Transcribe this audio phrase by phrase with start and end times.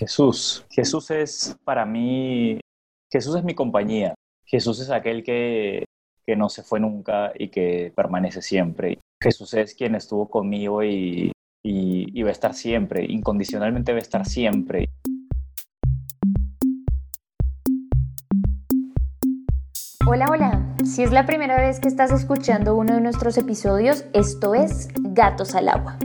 [0.00, 0.64] Jesús.
[0.70, 2.58] Jesús es para mí,
[3.12, 4.14] Jesús es mi compañía.
[4.46, 5.84] Jesús es aquel que,
[6.26, 8.98] que no se fue nunca y que permanece siempre.
[9.22, 11.32] Jesús es quien estuvo conmigo y,
[11.62, 14.88] y, y va a estar siempre, incondicionalmente va a estar siempre.
[20.06, 20.76] Hola, hola.
[20.82, 25.54] Si es la primera vez que estás escuchando uno de nuestros episodios, esto es Gatos
[25.54, 25.98] al Agua.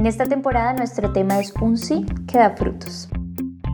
[0.00, 3.10] En esta temporada nuestro tema es un sí que da frutos.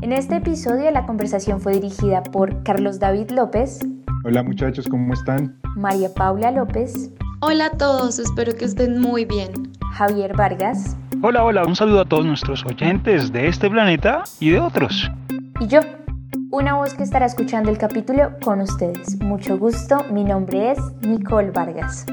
[0.02, 3.78] En este episodio la conversación fue dirigida por Carlos David López.
[4.24, 5.56] Hola muchachos, ¿cómo están?
[5.76, 7.12] María Paula López.
[7.42, 9.70] Hola a todos, espero que estén muy bien.
[9.92, 10.96] Javier Vargas.
[11.22, 15.08] Hola, hola, un saludo a todos nuestros oyentes de este planeta y de otros.
[15.60, 15.78] Y yo,
[16.50, 19.16] una voz que estará escuchando el capítulo con ustedes.
[19.20, 22.04] Mucho gusto, mi nombre es Nicole Vargas.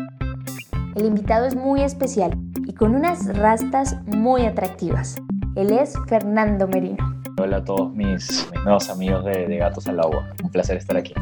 [0.94, 2.38] El invitado es muy especial
[2.74, 5.16] y con unas rastas muy atractivas.
[5.56, 6.98] Él es Fernando Merino.
[7.40, 10.30] Hola a todos mis, mis nuevos amigos de, de Gatos al Agua.
[10.44, 11.14] Un placer estar aquí.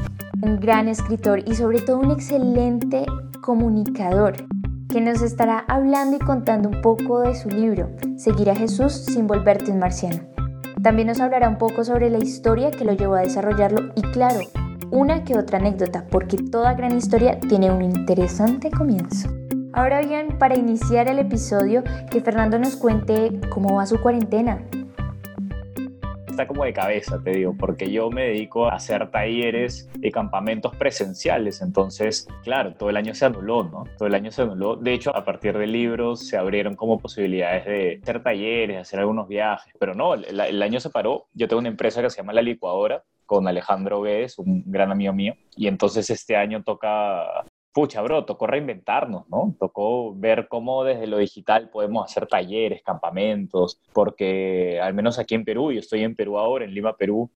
[0.42, 3.06] Un gran escritor y sobre todo un excelente
[3.42, 4.36] comunicador
[4.90, 9.28] que nos estará hablando y contando un poco de su libro, Seguir a Jesús sin
[9.28, 10.24] volverte un marciano.
[10.82, 14.40] También nos hablará un poco sobre la historia que lo llevó a desarrollarlo y claro,
[14.90, 19.30] una que otra anécdota, porque toda gran historia tiene un interesante comienzo.
[19.74, 24.68] Ahora bien, para iniciar el episodio, que Fernando nos cuente cómo va su cuarentena.
[26.28, 30.76] Está como de cabeza, te digo, porque yo me dedico a hacer talleres y campamentos
[30.76, 33.86] presenciales, entonces, claro, todo el año se anuló, ¿no?
[33.98, 34.76] Todo el año se anuló.
[34.76, 39.30] De hecho, a partir de libros se abrieron como posibilidades de hacer talleres, hacer algunos
[39.30, 41.28] viajes, pero no, el, el año se paró.
[41.34, 45.14] Yo tengo una empresa que se llama La Licuadora, con Alejandro Vélez, un gran amigo
[45.14, 49.56] mío, y entonces este año toca pucha, bro, tocó reinventarnos, ¿no?
[49.60, 55.46] Tocó ver cómo desde lo digital podemos hacer talleres, campamentos, porque al menos aquí en
[55.46, 57.32] Perú, yo estoy en Perú ahora, en Lima, Perú,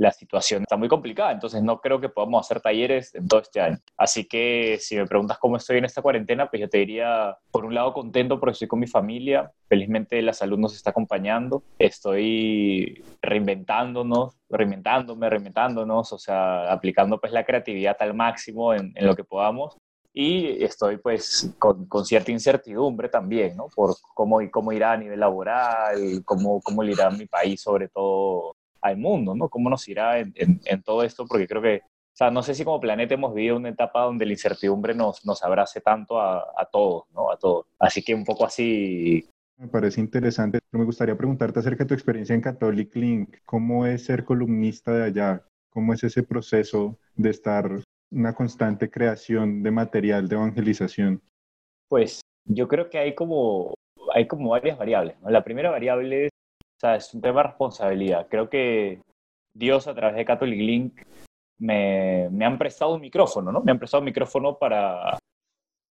[0.00, 3.60] la situación está muy complicada, entonces no creo que podamos hacer talleres en todo este
[3.60, 3.76] año.
[3.98, 7.66] Así que si me preguntas cómo estoy en esta cuarentena, pues yo te diría, por
[7.66, 13.04] un lado contento porque estoy con mi familia, felizmente la salud nos está acompañando, estoy
[13.20, 19.76] reinventándonos, reinventándome, reinventándonos, o sea, aplicando pues la creatividad al máximo en, lo que podamos
[20.14, 23.66] y estoy pues con, con, cierta incertidumbre también, ¿no?
[23.68, 28.96] Por cómo, cómo irá a nivel laboral, cómo, cómo irá mi país sobre todo al
[28.96, 29.48] mundo, ¿no?
[29.48, 32.54] Cómo nos irá en, en, en, todo esto, porque creo que, o sea, no sé
[32.54, 36.38] si como planeta hemos vivido una etapa donde la incertidumbre nos, nos abrace tanto a,
[36.56, 37.30] a todos, ¿no?
[37.30, 37.66] A todos.
[37.78, 39.28] Así que un poco así
[39.60, 40.58] me parece interesante.
[40.72, 43.36] Me gustaría preguntarte acerca de tu experiencia en Catholic Link.
[43.44, 45.44] ¿Cómo es ser columnista de allá?
[45.68, 47.70] ¿Cómo es ese proceso de estar
[48.10, 51.20] una constante creación de material de evangelización?
[51.88, 53.74] Pues yo creo que hay como,
[54.14, 55.20] hay como varias variables.
[55.20, 55.28] ¿no?
[55.28, 56.30] La primera variable es,
[56.80, 58.26] o sea, es un tema de responsabilidad.
[58.30, 59.02] Creo que
[59.52, 61.02] Dios a través de Catholic Link
[61.58, 63.60] me, me han prestado un micrófono, ¿no?
[63.60, 65.18] Me han prestado un micrófono para,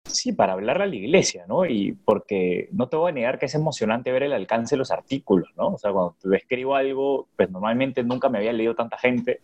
[0.06, 1.64] Sí, para hablarle a la iglesia, ¿no?
[1.64, 4.90] Y porque no te voy a negar que es emocionante ver el alcance de los
[4.90, 5.68] artículos, ¿no?
[5.68, 9.40] O sea, cuando te escribo algo, pues normalmente nunca me había leído tanta gente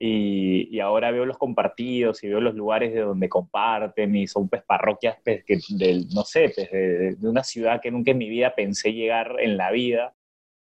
[0.00, 4.48] y, y, ahora veo los compartidos y veo los lugares de donde comparten y son
[4.48, 8.18] pues parroquias pues, que del, no sé, pues, de, de una ciudad que nunca en
[8.18, 10.14] mi vida pensé llegar en la vida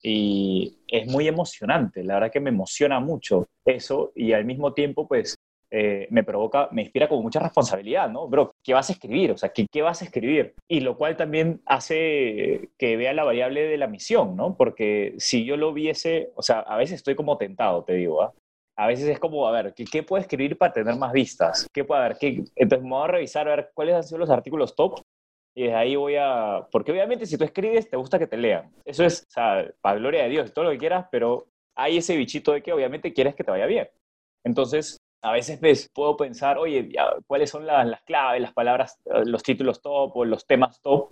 [0.01, 5.07] y es muy emocionante, la verdad que me emociona mucho eso y al mismo tiempo
[5.07, 5.35] pues
[5.71, 8.27] eh, me provoca, me inspira como mucha responsabilidad, ¿no?
[8.27, 9.31] Bro, ¿qué vas a escribir?
[9.31, 10.55] O sea, ¿qué, ¿qué, vas a escribir?
[10.67, 14.55] Y lo cual también hace que vea la variable de la misión, ¿no?
[14.55, 18.33] Porque si yo lo viese, o sea, a veces estoy como tentado, te digo, ¿ah?
[18.77, 21.67] A veces es como, a ver, ¿qué, ¿qué, puedo escribir para tener más vistas?
[21.71, 22.45] ¿Qué puedo, ver, qué?
[22.55, 25.01] Entonces me voy a revisar a ver cuáles han sido los artículos top
[25.59, 26.65] y desde ahí voy a...
[26.71, 28.71] Porque obviamente si tú escribes, te gusta que te lean.
[28.85, 32.15] Eso es, o sea, para gloria de Dios, todo lo que quieras, pero hay ese
[32.15, 33.89] bichito de que obviamente quieres que te vaya bien.
[34.45, 36.89] Entonces, a veces ves, puedo pensar, oye,
[37.27, 41.11] ¿cuáles son las, las, claves, las palabras, los títulos top o los temas top?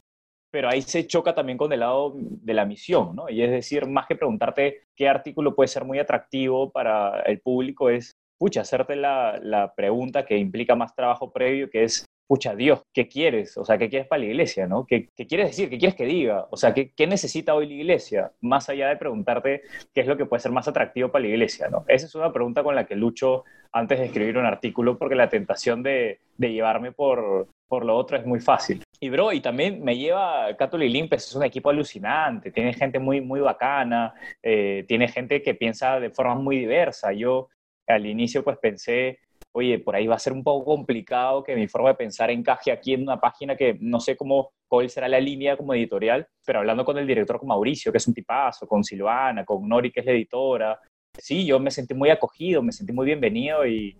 [0.49, 3.29] Pero ahí se choca también con el lado de la misión, ¿no?
[3.29, 7.89] Y es decir, más que preguntarte qué artículo puede ser muy atractivo para el público,
[7.89, 12.83] es, pucha, hacerte la, la pregunta que implica más trabajo previo, que es, pucha, Dios,
[12.93, 13.57] ¿qué quieres?
[13.57, 14.85] O sea, ¿qué quieres para la iglesia, no?
[14.85, 15.69] ¿Qué, quieres decir?
[15.69, 16.47] ¿Qué quieres que diga?
[16.51, 18.31] O sea, ¿qué, ¿qué, necesita hoy la iglesia?
[18.41, 19.61] Más allá de preguntarte
[19.93, 21.85] qué es lo que puede ser más atractivo para la iglesia, ¿no?
[21.87, 25.29] Esa es una pregunta con la que lucho antes de escribir un artículo porque la
[25.29, 28.83] tentación de, llevarme por, por lo otro es muy fácil.
[28.99, 33.21] Y bro, y también me lleva Catholic Limpes, es un equipo alucinante, tiene gente muy,
[33.39, 37.13] bacana, eh, tiene gente que piensa de forma muy diversa.
[37.13, 37.49] Yo
[37.87, 39.19] al inicio pues pensé,
[39.57, 42.71] oye, por ahí va a ser un poco complicado que mi forma de pensar encaje
[42.71, 46.59] aquí en una página que no sé cómo, cuál será la línea como editorial, pero
[46.59, 50.01] hablando con el director, con Mauricio, que es un tipazo, con Silvana, con Nori, que
[50.01, 50.79] es la editora,
[51.17, 53.97] sí, yo me sentí muy acogido, me sentí muy bienvenido y...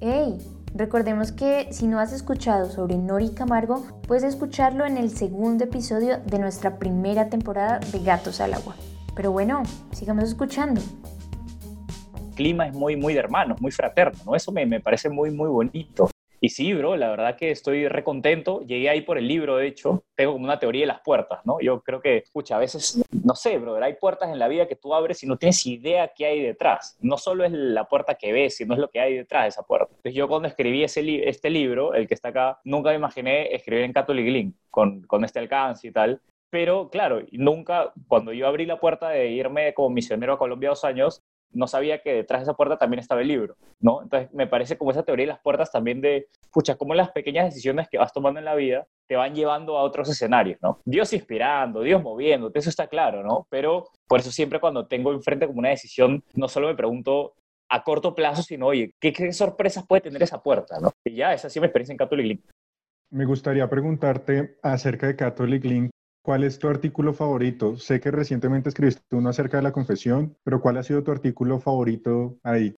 [0.00, 0.38] ¡Hey!
[0.74, 6.18] Recordemos que si no has escuchado sobre Nori Camargo, puedes escucharlo en el segundo episodio
[6.18, 8.76] de nuestra primera temporada de Gatos al Agua.
[9.16, 10.80] Pero bueno, sigamos escuchando.
[12.34, 14.34] Clima es muy, muy de hermanos, muy fraterno, ¿no?
[14.34, 16.08] Eso me, me parece muy, muy bonito.
[16.44, 18.62] Y sí, bro, la verdad que estoy recontento.
[18.62, 20.02] Llegué ahí por el libro, de hecho.
[20.16, 21.60] Tengo como una teoría de las puertas, ¿no?
[21.60, 24.74] Yo creo que, escucha, a veces, no sé, bro, hay puertas en la vida que
[24.74, 26.98] tú abres y no tienes idea qué hay detrás.
[27.00, 29.62] No solo es la puerta que ves, sino es lo que hay detrás de esa
[29.62, 29.86] puerta.
[29.90, 33.84] Entonces yo cuando escribí ese este libro, el que está acá, nunca me imaginé escribir
[33.84, 36.20] en Catholic Link, con, con este alcance y tal.
[36.50, 40.84] Pero claro, nunca, cuando yo abrí la puerta de irme como misionero a Colombia dos
[40.84, 44.02] años, no sabía que detrás de esa puerta también estaba el libro, ¿no?
[44.02, 47.46] Entonces me parece como esa teoría de las puertas también de, pucha, como las pequeñas
[47.46, 50.80] decisiones que vas tomando en la vida te van llevando a otros escenarios, ¿no?
[50.84, 53.46] Dios inspirando, Dios moviéndote, eso está claro, ¿no?
[53.50, 57.34] Pero por eso siempre cuando tengo enfrente como una decisión, no solo me pregunto
[57.68, 60.92] a corto plazo, sino, oye, ¿qué, qué sorpresas puede tener esa puerta, ¿no?
[61.04, 62.40] Y ya, esa sí me experiencia en Catholic Link.
[63.10, 65.90] Me gustaría preguntarte acerca de Catholic Link
[66.24, 67.76] ¿Cuál es tu artículo favorito?
[67.76, 71.58] Sé que recientemente escribiste uno acerca de la confesión, pero ¿cuál ha sido tu artículo
[71.58, 72.74] favorito ahí?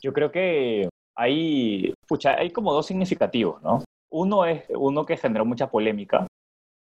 [0.00, 3.84] Yo creo que hay, pucha, hay como dos significativos, ¿no?
[4.10, 6.26] Uno es uno que generó mucha polémica,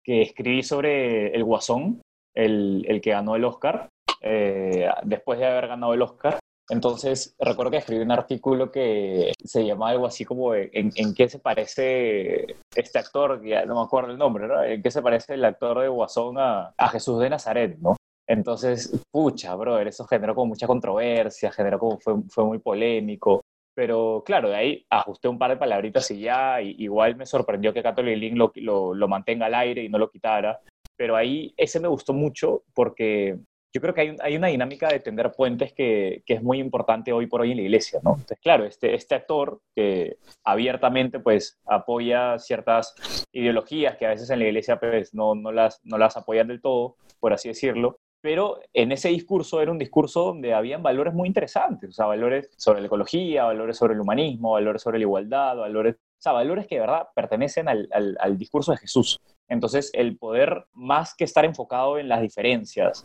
[0.04, 2.02] que escribí sobre el Guasón,
[2.36, 3.88] el, el que ganó el Oscar,
[4.20, 6.38] eh, después de haber ganado el Oscar,
[6.74, 11.38] entonces, recuerdo que escribí un artículo que se llamaba algo así como en, qué se
[11.38, 14.64] parece este actor, ya no me acuerdo el nombre, ¿no?
[14.64, 17.96] En qué se parece el actor de Guasón a, Jesús de Nazaret, ¿no?
[18.28, 23.42] Entonces, pucha, brother, eso generó como mucha controversia, generó como fue, fue muy polémico.
[23.76, 27.84] Pero claro, de ahí ajusté un par de palabritas y ya, igual me sorprendió que
[27.84, 30.60] Catholic Link lo, lo, lo mantenga al aire y no lo quitara.
[30.98, 33.38] Pero ahí ese me gustó mucho porque
[33.74, 37.12] yo creo que hay, hay, una dinámica de tender puentes que, que, es muy importante
[37.12, 38.12] hoy por hoy en la iglesia, ¿no?
[38.12, 42.94] Entonces, claro, este, este actor que abiertamente pues apoya ciertas
[43.32, 46.62] ideologías que a veces en la iglesia pues no, no, las, no las apoyan del
[46.62, 51.28] todo, por así decirlo, pero en ese discurso era un discurso donde habían valores muy
[51.28, 55.58] interesantes, o sea, valores sobre la ecología, valores sobre el humanismo, valores sobre la igualdad,
[55.58, 59.20] valores, o sea, valores que de verdad pertenecen al, al, al discurso de Jesús.
[59.50, 63.04] Entonces, el poder, más que estar enfocado en las diferencias,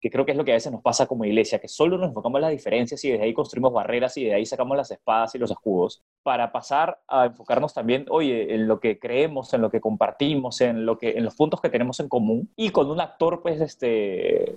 [0.00, 2.08] que creo que es lo que a veces nos pasa como iglesia, que solo nos
[2.08, 5.34] enfocamos en las diferencias y desde ahí construimos barreras y de ahí sacamos las espadas
[5.34, 9.70] y los escudos, para pasar a enfocarnos también, oye, en lo que creemos, en lo
[9.70, 13.00] que compartimos, en, lo que, en los puntos que tenemos en común y con un
[13.00, 14.52] actor, pues, este,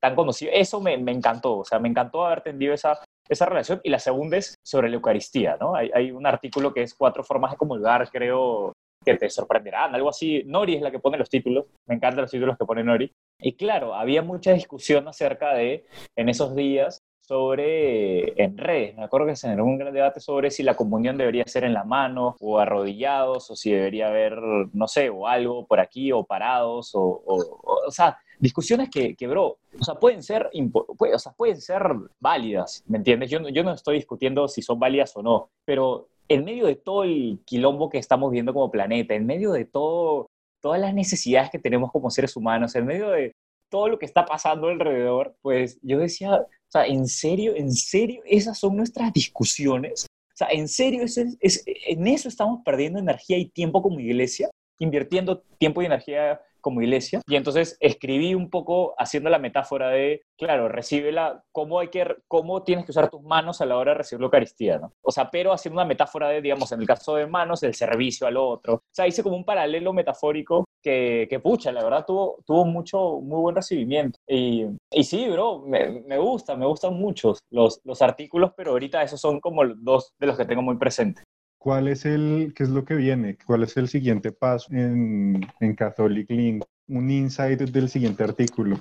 [0.00, 0.50] tan conocido.
[0.52, 3.80] Eso me, me encantó, o sea, me encantó haber tendido esa, esa relación.
[3.84, 5.74] Y la segunda es sobre la Eucaristía, ¿no?
[5.74, 8.72] Hay, hay un artículo que es cuatro formas de comulgar, creo,
[9.12, 10.42] que te sorprenderán, algo así.
[10.44, 13.10] Nori es la que pone los títulos, me encantan los títulos que pone Nori.
[13.40, 18.96] Y claro, había mucha discusión acerca de, en esos días, sobre en redes.
[18.96, 21.74] Me acuerdo que se generó un gran debate sobre si la comunión debería ser en
[21.74, 24.38] la mano o arrodillados o si debería haber,
[24.72, 29.26] no sé, o algo por aquí o parados o, o, o, sea, discusiones que, que,
[29.26, 31.82] bro, o sea, pueden ser, o sea, pueden ser
[32.18, 33.30] válidas, ¿me entiendes?
[33.30, 37.04] Yo, yo no estoy discutiendo si son válidas o no, pero en medio de todo
[37.04, 40.26] el quilombo que estamos viendo como planeta, en medio de todo,
[40.60, 43.32] todas las necesidades que tenemos como seres humanos, en medio de
[43.70, 47.54] todo lo que está pasando alrededor, pues yo decía, o sea, ¿en serio?
[47.56, 48.22] ¿En serio?
[48.26, 50.06] ¿Esas son nuestras discusiones?
[50.06, 54.50] O sea, ¿en serio es, es, en eso estamos perdiendo energía y tiempo como iglesia?
[54.78, 57.20] Invirtiendo tiempo y energía como iglesia.
[57.26, 62.62] Y entonces escribí un poco haciendo la metáfora de, claro, recíbela, cómo, hay que, cómo
[62.62, 64.92] tienes que usar tus manos a la hora de recibir la Eucaristía, ¿no?
[65.02, 68.26] O sea, pero haciendo una metáfora de, digamos, en el caso de manos, el servicio
[68.26, 68.74] al otro.
[68.74, 73.20] O sea, hice como un paralelo metafórico que, que pucha, la verdad tuvo, tuvo mucho,
[73.20, 74.18] muy buen recibimiento.
[74.26, 79.02] Y, y sí, bro, me, me gusta, me gustan muchos los, los artículos, pero ahorita
[79.02, 81.24] esos son como dos de los que tengo muy presentes.
[81.58, 83.36] ¿Cuál es el, qué es lo que viene?
[83.44, 86.64] ¿Cuál es el siguiente paso en, en Catholic Link?
[86.88, 88.76] Un insight del siguiente artículo.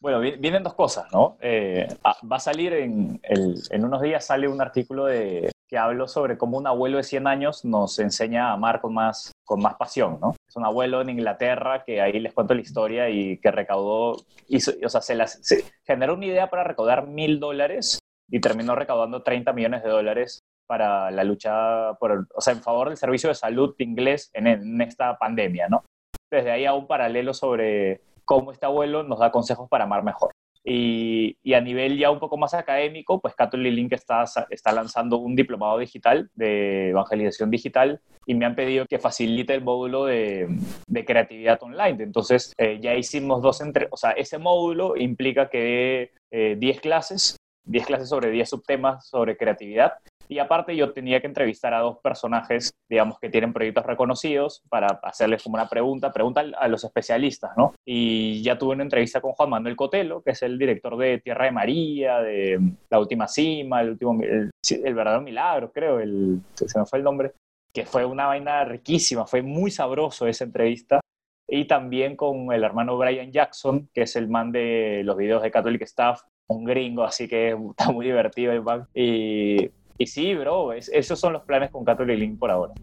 [0.00, 1.36] Bueno, vienen dos cosas, ¿no?
[1.40, 6.08] Eh, va a salir en, el, en, unos días, sale un artículo de, que hablo
[6.08, 9.76] sobre cómo un abuelo de 100 años nos enseña a amar con más, con más
[9.76, 10.34] pasión, ¿no?
[10.48, 14.16] Es un abuelo en Inglaterra que ahí les cuento la historia y que recaudó,
[14.48, 18.74] hizo, o sea, se, las, se generó una idea para recaudar mil dólares y terminó
[18.74, 20.40] recaudando 30 millones de dólares
[20.72, 24.80] para la lucha por, o sea, en favor del servicio de salud inglés en, en
[24.80, 25.84] esta pandemia, ¿no?
[26.30, 30.30] Desde ahí a un paralelo sobre cómo este abuelo nos da consejos para amar mejor.
[30.64, 35.18] Y, y, a nivel ya un poco más académico, pues Catholic Link está, está lanzando
[35.18, 40.48] un diplomado digital de evangelización digital y me han pedido que facilite el módulo de,
[40.86, 42.02] de creatividad online.
[42.02, 47.36] Entonces eh, ya hicimos dos, entre, o sea, ese módulo implica que eh, 10 clases,
[47.64, 49.98] 10 clases sobre 10 subtemas sobre creatividad
[50.32, 54.98] y aparte yo tenía que entrevistar a dos personajes, digamos, que tienen proyectos reconocidos para
[55.02, 57.74] hacerles como una pregunta, pregunta a los especialistas, ¿no?
[57.86, 61.44] Y ya tuve una entrevista con Juan Manuel Cotelo, que es el director de Tierra
[61.44, 62.58] de María, de
[62.88, 67.32] La Última Cima, El, último, el, Verdadero Milagro, creo, el, se me fue el nombre,
[67.74, 71.00] que fue una vaina riquísima, fue muy sabroso esa entrevista.
[71.46, 75.50] Y también con el hermano Brian Jackson, que es el man de los videos de
[75.50, 78.86] Catholic Staff, un gringo, así que está muy divertido el man.
[78.94, 79.70] Y
[80.02, 82.74] y sí, bro, esos son los planes con Catholic Link por ahora.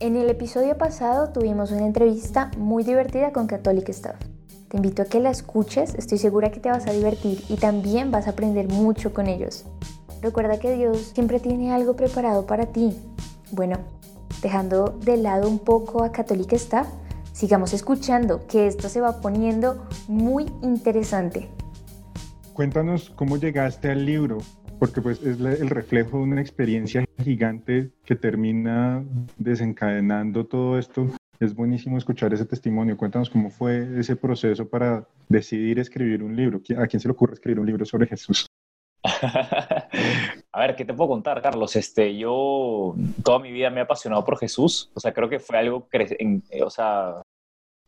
[0.00, 4.16] En el episodio pasado tuvimos una entrevista muy divertida con Catholic Staff.
[4.68, 8.10] Te invito a que la escuches, estoy segura que te vas a divertir y también
[8.10, 9.64] vas a aprender mucho con ellos.
[10.20, 12.96] Recuerda que Dios siempre tiene algo preparado para ti.
[13.52, 13.78] Bueno,
[14.42, 16.88] dejando de lado un poco a Catholic Staff,
[17.32, 21.48] sigamos escuchando que esto se va poniendo muy interesante.
[22.54, 24.38] Cuéntanos cómo llegaste al libro,
[24.78, 29.04] porque pues es el reflejo de una experiencia gigante que termina
[29.36, 31.08] desencadenando todo esto.
[31.40, 32.96] Es buenísimo escuchar ese testimonio.
[32.96, 36.60] Cuéntanos cómo fue ese proceso para decidir escribir un libro.
[36.78, 38.46] ¿A quién se le ocurre escribir un libro sobre Jesús?
[39.04, 41.76] A ver, ¿qué te puedo contar, Carlos?
[41.76, 44.90] Este, yo toda mi vida me he apasionado por Jesús.
[44.94, 45.88] O sea, creo que fue algo,
[46.64, 47.22] o sea,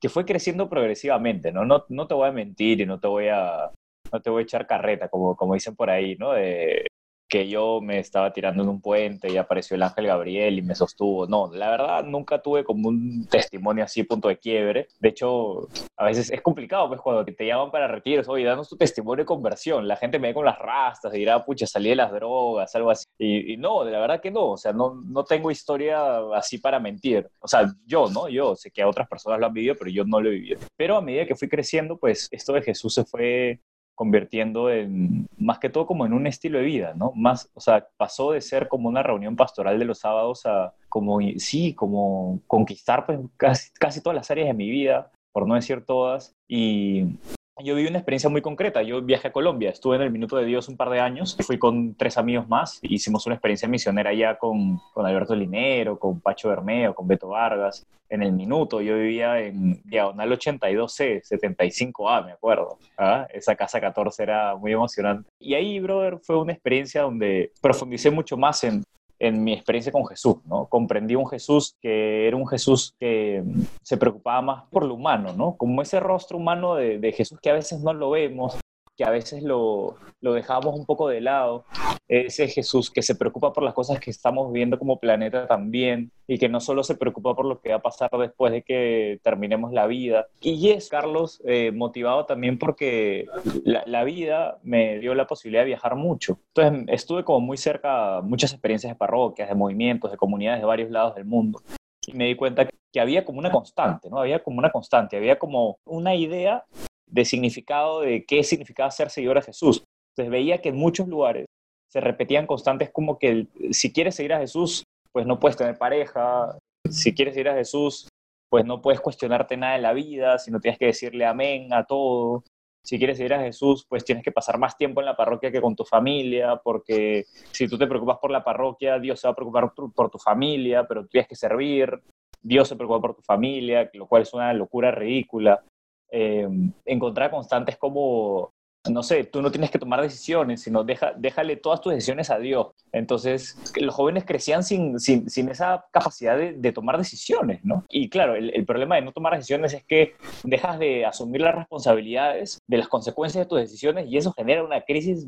[0.00, 1.64] que fue creciendo progresivamente, ¿no?
[1.64, 1.84] ¿no?
[1.88, 3.70] No te voy a mentir y no te voy a,
[4.12, 6.32] no te voy a echar carreta, como, como dicen por ahí, ¿no?
[6.32, 6.86] De
[7.28, 10.74] que yo me estaba tirando en un puente y apareció el ángel Gabriel y me
[10.74, 11.26] sostuvo.
[11.26, 14.88] No, la verdad nunca tuve como un testimonio así, punto de quiebre.
[15.00, 18.76] De hecho, a veces es complicado, pues cuando te llaman para retiros, oye, danos tu
[18.76, 19.88] testimonio de conversión.
[19.88, 22.90] La gente me ve con las rastas y dirá, pucha, salí de las drogas, algo
[22.90, 23.04] así.
[23.18, 26.78] Y, y no, la verdad que no, o sea, no, no tengo historia así para
[26.78, 27.28] mentir.
[27.40, 28.28] O sea, yo, ¿no?
[28.28, 30.60] Yo sé que otras personas lo han vivido, pero yo no lo he vivido.
[30.76, 33.60] Pero a medida que fui creciendo, pues esto de Jesús se fue
[33.96, 37.12] convirtiendo en, más que todo como en un estilo de vida, ¿no?
[37.16, 41.18] Más, o sea, pasó de ser como una reunión pastoral de los sábados a como,
[41.38, 45.84] sí, como conquistar pues casi, casi todas las áreas de mi vida, por no decir
[45.84, 47.18] todas, y
[47.62, 48.82] yo viví una experiencia muy concreta.
[48.82, 51.58] Yo viajé a Colombia, estuve en el Minuto de Dios un par de años, fui
[51.58, 56.50] con tres amigos más, hicimos una experiencia misionera allá con, con Alberto Linero, con Pacho
[56.50, 57.86] Bermeo, con Beto Vargas.
[58.08, 62.78] En el Minuto yo vivía en Diagonal 82C, 75A, me acuerdo.
[62.98, 63.26] ¿ah?
[63.32, 65.28] Esa casa 14 era muy emocionante.
[65.40, 68.84] Y ahí, brother, fue una experiencia donde profundicé mucho más en,
[69.18, 70.66] en mi experiencia con Jesús, ¿no?
[70.66, 73.42] Comprendí un Jesús que era un Jesús que
[73.82, 75.56] se preocupaba más por lo humano, ¿no?
[75.56, 78.58] Como ese rostro humano de, Jesús que a veces no lo vemos,
[78.96, 81.64] que a veces lo, lo dejamos un poco de lado,
[82.08, 86.38] ese Jesús que se preocupa por las cosas que estamos viviendo como planeta también y
[86.38, 89.72] que no solo se preocupa por lo que va a pasar después de que terminemos
[89.72, 90.26] la vida.
[90.40, 93.26] Y es, Carlos, eh, motivado también porque
[93.64, 96.38] la, la, vida me dio la posibilidad de viajar mucho.
[96.54, 100.90] Entonces estuve como muy cerca, muchas experiencias de parroquias, de movimientos, de comunidades de varios
[100.90, 101.62] lados del mundo.
[102.06, 104.18] Y me di cuenta que había como una constante, ¿no?
[104.18, 106.64] Había como una constante, había como una idea
[107.06, 109.84] de significado de qué significaba ser seguidor a Jesús.
[110.12, 111.46] Entonces veía que en muchos lugares
[111.88, 114.84] se repetían constantes como que si quieres seguir a Jesús,
[115.16, 116.58] pues no puedes tener pareja,
[116.90, 118.06] si quieres seguir a Jesús,
[118.50, 122.44] pues no puedes cuestionarte nada de la vida, sino tienes que decirle amén a todo.
[122.84, 125.62] Si quieres seguir a Jesús, pues tienes que pasar más tiempo en la parroquia que
[125.62, 129.36] con tu familia, porque si tú te preocupas por la parroquia, Dios se va a
[129.36, 131.98] preocupar por tu familia, pero tienes que servir,
[132.42, 135.64] Dios se preocupa por tu familia, lo cual es una locura ridícula
[136.10, 136.46] eh,
[136.84, 138.52] encontrar constantes como,
[138.90, 142.38] no sé, tú no tienes que tomar decisiones, sino deja, déjale todas tus decisiones a
[142.38, 142.68] Dios.
[142.92, 147.84] Entonces, los jóvenes crecían sin, sin, sin esa capacidad de, de, tomar decisiones, ¿no?
[147.88, 150.14] Y claro, el, el, problema de no tomar decisiones es que
[150.44, 154.82] dejas de asumir las responsabilidades de las consecuencias de tus decisiones y eso genera una
[154.82, 155.26] crisis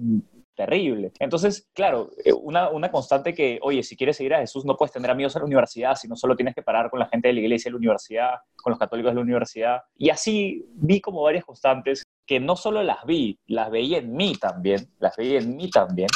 [0.59, 1.13] terrible.
[1.21, 4.93] Entonces, claro, eh, una, una, constante que, oye, si quieres seguir a Jesús no puedes
[4.93, 7.41] tener amigos en la universidad, sino solo tienes que parar con la gente de la
[7.41, 9.83] iglesia de la universidad, con los católicos de la universidad.
[9.97, 14.33] Y así vi como varias constantes que no solo las vi, las veía en mí
[14.35, 16.09] también, las veía en mí también.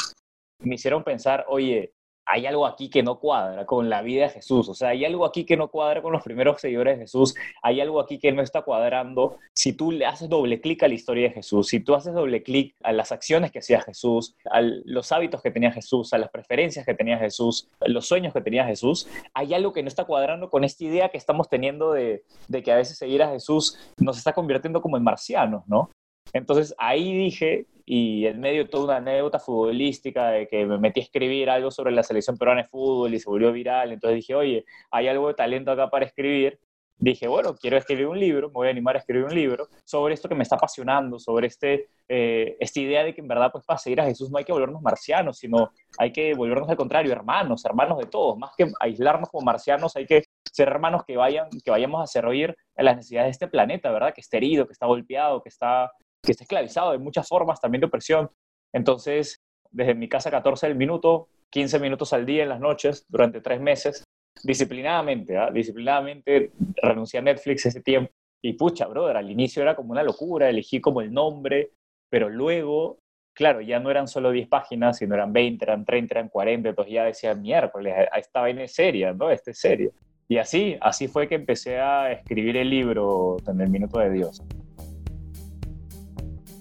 [0.59, 1.93] Me hicieron pensar, oye,
[2.25, 5.25] hay algo aquí que no cuadra con la vida de Jesús, o sea, hay algo
[5.25, 8.41] aquí que no cuadra con los primeros seguidores de Jesús, hay algo aquí que no
[8.41, 9.37] está cuadrando.
[9.53, 12.43] Si tú le haces doble clic a la historia de Jesús, si tú haces doble
[12.43, 16.29] clic a las acciones que hacía Jesús, a los hábitos que tenía Jesús, a las
[16.29, 20.05] preferencias que tenía Jesús, a los sueños que tenía Jesús, hay algo que no está
[20.05, 22.23] cuadrando con esta idea que estamos teniendo de,
[22.63, 25.89] que a veces seguir a Jesús nos está convirtiendo como en marcianos, ¿no?
[26.31, 31.03] Entonces ahí dije, y en medio toda una anécdota futbolística de que me metí a
[31.03, 34.65] escribir algo sobre la selección peruana de fútbol y se volvió viral, entonces dije, oye,
[34.91, 36.59] hay algo de talento acá para escribir.
[36.95, 40.13] Dije, bueno, quiero escribir un libro, me voy a animar a escribir un libro sobre
[40.13, 43.65] esto que me está apasionando, sobre este, eh, esta idea de que en verdad, pues
[43.65, 47.11] para seguir a Jesús no hay que volvernos marcianos, sino hay que volvernos al contrario,
[47.11, 48.37] hermanos, hermanos de todos.
[48.37, 52.55] Más que aislarnos como marcianos, hay que ser hermanos que, vayan, que vayamos a servir
[52.77, 54.13] a las necesidades de este planeta, ¿verdad?
[54.13, 55.91] Que está herido, que está golpeado, que está
[56.23, 58.29] que está esclavizado de muchas formas, también de opresión.
[58.71, 63.41] Entonces, desde mi casa 14 del minuto, 15 minutos al día en las noches, durante
[63.41, 64.03] tres meses,
[64.43, 65.51] disciplinadamente, ¿ah?
[65.51, 66.51] disciplinadamente
[66.81, 68.11] renuncié a Netflix ese tiempo.
[68.41, 71.71] Y pucha, brother, al inicio era como una locura, elegí como el nombre,
[72.09, 72.99] pero luego,
[73.33, 76.93] claro, ya no eran solo 10 páginas, sino eran 20, eran 30, eran 40, entonces
[76.93, 78.77] ya decía, miércoles, esta vaina es
[79.15, 79.29] ¿no?
[79.29, 79.91] Este es serio.
[80.27, 84.41] Y así, así fue que empecé a escribir el libro en el Minuto de Dios.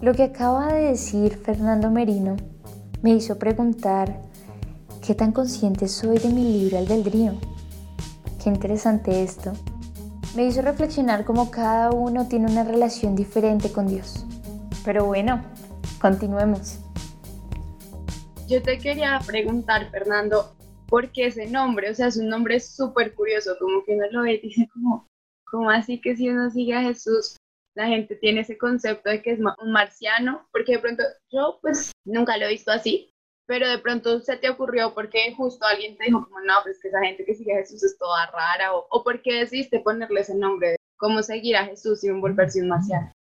[0.02, 2.35] Lo que acaba de decir Fernando Merino
[3.02, 4.21] me hizo preguntar
[5.00, 7.35] qué tan consciente soy de mi libre albedrío.
[8.42, 9.52] Qué interesante esto.
[10.35, 14.26] Me hizo reflexionar cómo cada uno tiene una relación diferente con Dios.
[14.85, 15.40] Pero bueno,
[16.00, 16.80] continuemos.
[18.49, 20.52] Yo te quería preguntar, Fernando,
[20.88, 21.92] ¿por qué ese nombre?
[21.92, 25.09] O sea, es un nombre súper curioso, como que uno lo ve dice como,
[25.49, 27.37] ¿cómo así que si uno sigue a Jesús
[27.74, 31.92] la gente tiene ese concepto de que es un marciano, porque de pronto yo pues
[32.04, 33.10] nunca lo he visto así,
[33.46, 36.88] pero de pronto se te ocurrió porque justo alguien te dijo como no, pues que
[36.88, 40.34] esa gente que sigue a Jesús es toda rara, o, o porque decidiste ponerle ese
[40.34, 43.12] nombre cómo seguir a Jesús y volverse un marciano.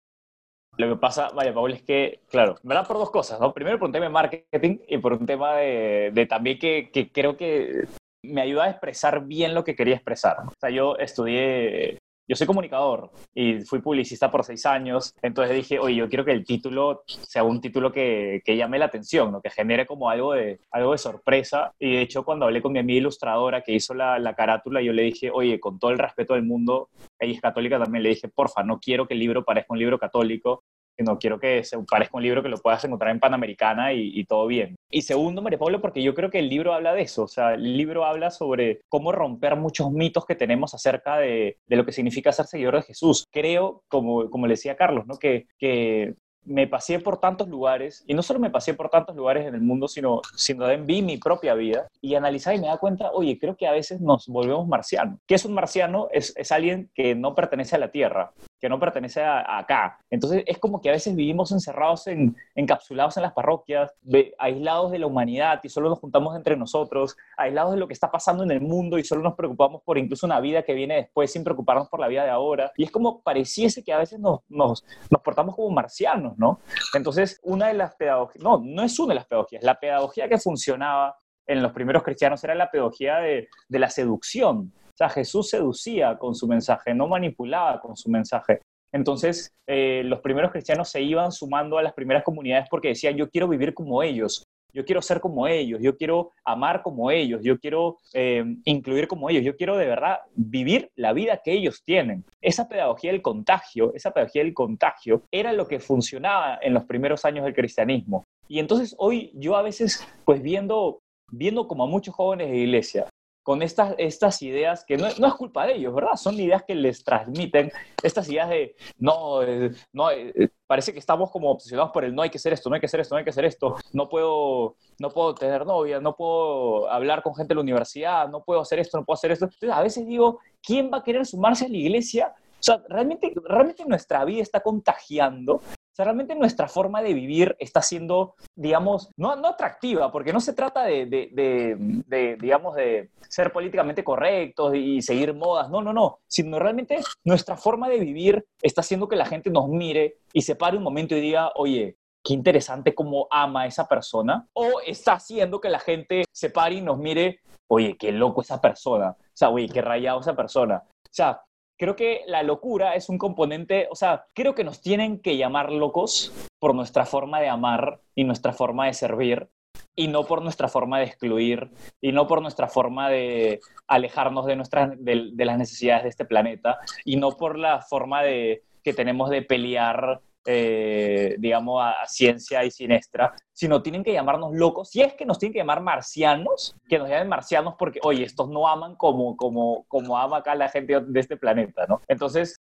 [0.78, 3.54] Lo que pasa, vaya, Paul, es que, claro, me da por dos cosas, ¿no?
[3.54, 7.12] Primero por un tema de marketing y por un tema de, de también que, que
[7.12, 7.88] creo que
[8.24, 10.38] me ayuda a expresar bien lo que quería expresar.
[10.48, 11.98] O sea, yo estudié
[12.28, 16.32] yo soy comunicador y fui publicista por seis años, entonces dije, oye, yo quiero que
[16.32, 19.42] el título sea un título que, que llame la atención, ¿no?
[19.42, 21.74] que genere como algo de, algo de sorpresa.
[21.80, 24.94] Y de hecho, cuando hablé con mi amiga ilustradora que hizo la, la carátula, yo
[24.94, 28.30] le dije, oye, con todo el respeto del mundo, ella es católica también, le dije,
[28.30, 30.64] porfa, no quiero que el libro parezca un libro católico,
[31.00, 34.48] no quiero que se parezca un libro que lo puedas encontrar en Panamericana y, todo
[34.48, 34.76] bien.
[34.90, 37.56] Y segundo, María Pablo, porque yo creo que el libro habla de eso, o sea,
[37.56, 42.32] el libro habla sobre cómo romper muchos mitos que tenemos acerca de, lo que significa
[42.32, 43.26] ser seguidor de Jesús.
[43.32, 45.18] Creo, como, como le decía Carlos, ¿no?
[45.18, 49.48] que, que me pasé por tantos lugares, y no solo me pasé por tantos lugares
[49.48, 52.78] en el mundo, sino, sino también vi mi propia vida y analizaba y me da
[52.78, 55.20] cuenta, oye, creo que a veces nos volvemos marcianos.
[55.28, 56.08] ¿Qué es un marciano?
[56.12, 59.98] Es, es alguien que no pertenece a la Tierra, que no pertenece a, acá.
[60.10, 63.92] Entonces es como que a veces vivimos encerrados, en, encapsulados en las parroquias,
[64.38, 68.12] aislados de la humanidad y solo nos juntamos entre nosotros, aislados de lo que está
[68.12, 71.32] pasando en el mundo y solo nos preocupamos por incluso una vida que viene después
[71.32, 72.72] sin preocuparnos por la vida de ahora.
[72.78, 76.60] Y es como pareciese que a veces nos, nos, nos portamos como marcianos, ¿no?
[76.94, 80.38] Entonces, una de las pedagogías, no, no es una de las pedagogías, la pedagogía que
[80.38, 85.50] funcionaba en los primeros cristianos era la pedagogía de, de la seducción o sea, Jesús
[85.50, 88.60] seducía con su mensaje, no manipulaba con su mensaje.
[88.94, 93.30] Entonces, eh, los primeros cristianos se iban sumando a las primeras comunidades porque decían, yo
[93.30, 97.60] quiero vivir como ellos, yo quiero ser como ellos, yo quiero amar como ellos, yo
[97.60, 102.24] quiero eh, incluir como ellos, yo quiero de verdad vivir la vida que ellos tienen.
[102.42, 107.26] Esa pedagogía del contagio, esa pedagogía del contagio era lo que funcionaba en los primeros
[107.26, 108.24] años del cristianismo.
[108.48, 111.00] Y entonces hoy yo a veces, pues viendo,
[111.32, 113.08] viendo como a muchos jóvenes de iglesia,
[113.44, 116.16] con estas, estas ideas que no, no, es culpa de ellos, ¿verdad?
[116.16, 117.72] Son ideas que les transmiten,
[118.04, 122.22] estas ideas de, no, eh, no, eh, parece que estamos como obsesionados por el no
[122.22, 124.08] hay que hacer esto, no hay que hacer esto, no hay que hacer esto, no
[124.08, 128.62] puedo, no puedo tener novia, no puedo hablar con gente en la universidad, no puedo
[128.62, 129.46] hacer esto, no puedo hacer esto.
[129.46, 132.34] Entonces, a veces digo, ¿quién va a querer sumarse a la iglesia?
[132.38, 135.62] O sea, realmente, realmente nuestra vida está contagiando
[136.02, 140.54] sea, realmente nuestra forma de vivir está siendo, digamos, no, no atractiva, porque no se
[140.54, 146.20] trata de, de, de, digamos, de ser políticamente correctos y seguir modas, no, no, no,
[146.28, 150.56] sino realmente nuestra forma de vivir está haciendo que la gente nos mire y se
[150.56, 155.14] pare un momento y diga, oye, qué interesante cómo ama a esa persona, o está
[155.14, 159.34] haciendo que la gente se pare y nos mire, oye, qué loco esa persona, o
[159.34, 160.84] sea, oye, qué rayado esa persona.
[160.86, 161.42] O sea,
[161.82, 165.72] creo que la locura es un componente, o sea, creo que nos tienen que llamar
[165.72, 169.50] locos por nuestra forma de amar y nuestra forma de servir,
[169.96, 174.58] y no por nuestra forma de excluir y no por nuestra forma de alejarnos de,
[174.58, 179.32] nuestras, de, las necesidades de este planeta y no por la forma de, que tenemos
[179.32, 184.90] de pelear eh, digamos, a, ciencia y siniestra, sino tienen que llamarnos locos.
[184.90, 188.50] Si es que nos tienen que llamar marcianos, que nos llamen marcianos porque, oye, estos
[188.50, 192.02] no aman como, como, como ama acá la gente de este planeta, ¿no?
[192.08, 192.60] Entonces,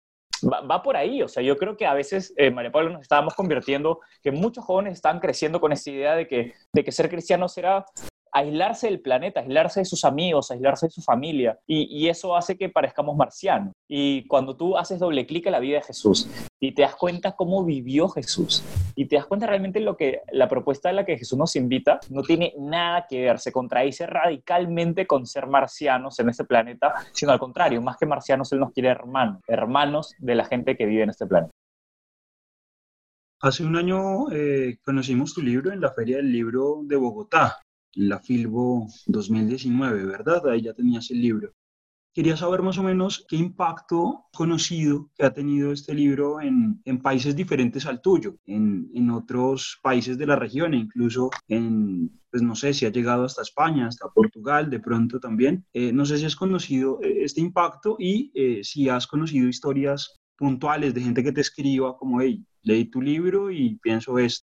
[0.47, 1.21] va, por ahí.
[1.21, 4.63] O sea, yo creo que a veces, eh, María Paula, nos estábamos convirtiendo, que muchos
[4.63, 7.85] jóvenes están creciendo con esta idea de que, de que ser cristiano será
[8.33, 11.57] aislarse del planeta, aislarse de sus amigos, aislarse de su familia.
[11.67, 13.73] Y, eso hace que parezcamos marcianos.
[13.87, 17.33] Y cuando tú haces doble clic en la vida de Jesús y te das cuenta
[17.33, 18.63] cómo vivió Jesús
[18.95, 21.99] y te das cuenta realmente lo que la propuesta de la que Jesús nos invita
[22.09, 27.31] no tiene nada que ver, se contradice radicalmente con ser marcianos en este planeta, sino
[27.31, 31.03] al contrario, más que marcianos, Él nos quiere hermanos, hermanos de la gente que vive
[31.03, 31.53] en este planeta.
[33.41, 37.57] Hace un año eh, conocimos tu libro en la Feria del Libro de Bogotá
[37.95, 40.47] la Filbo 2019, ¿verdad?
[40.49, 41.53] Ahí ya tenías el libro.
[42.13, 47.01] Quería saber más o menos qué impacto conocido que ha tenido este libro en, en
[47.01, 52.43] países diferentes al tuyo, en, en, otros países de la región e incluso en, pues
[52.43, 55.65] no sé si ha llegado hasta España, hasta Portugal, de pronto también.
[55.73, 60.21] Eh, no sé si has conocido eh, este impacto y eh, si has conocido historias
[60.37, 64.52] puntuales de gente que te escriba como, hey, leí tu libro y pienso esto.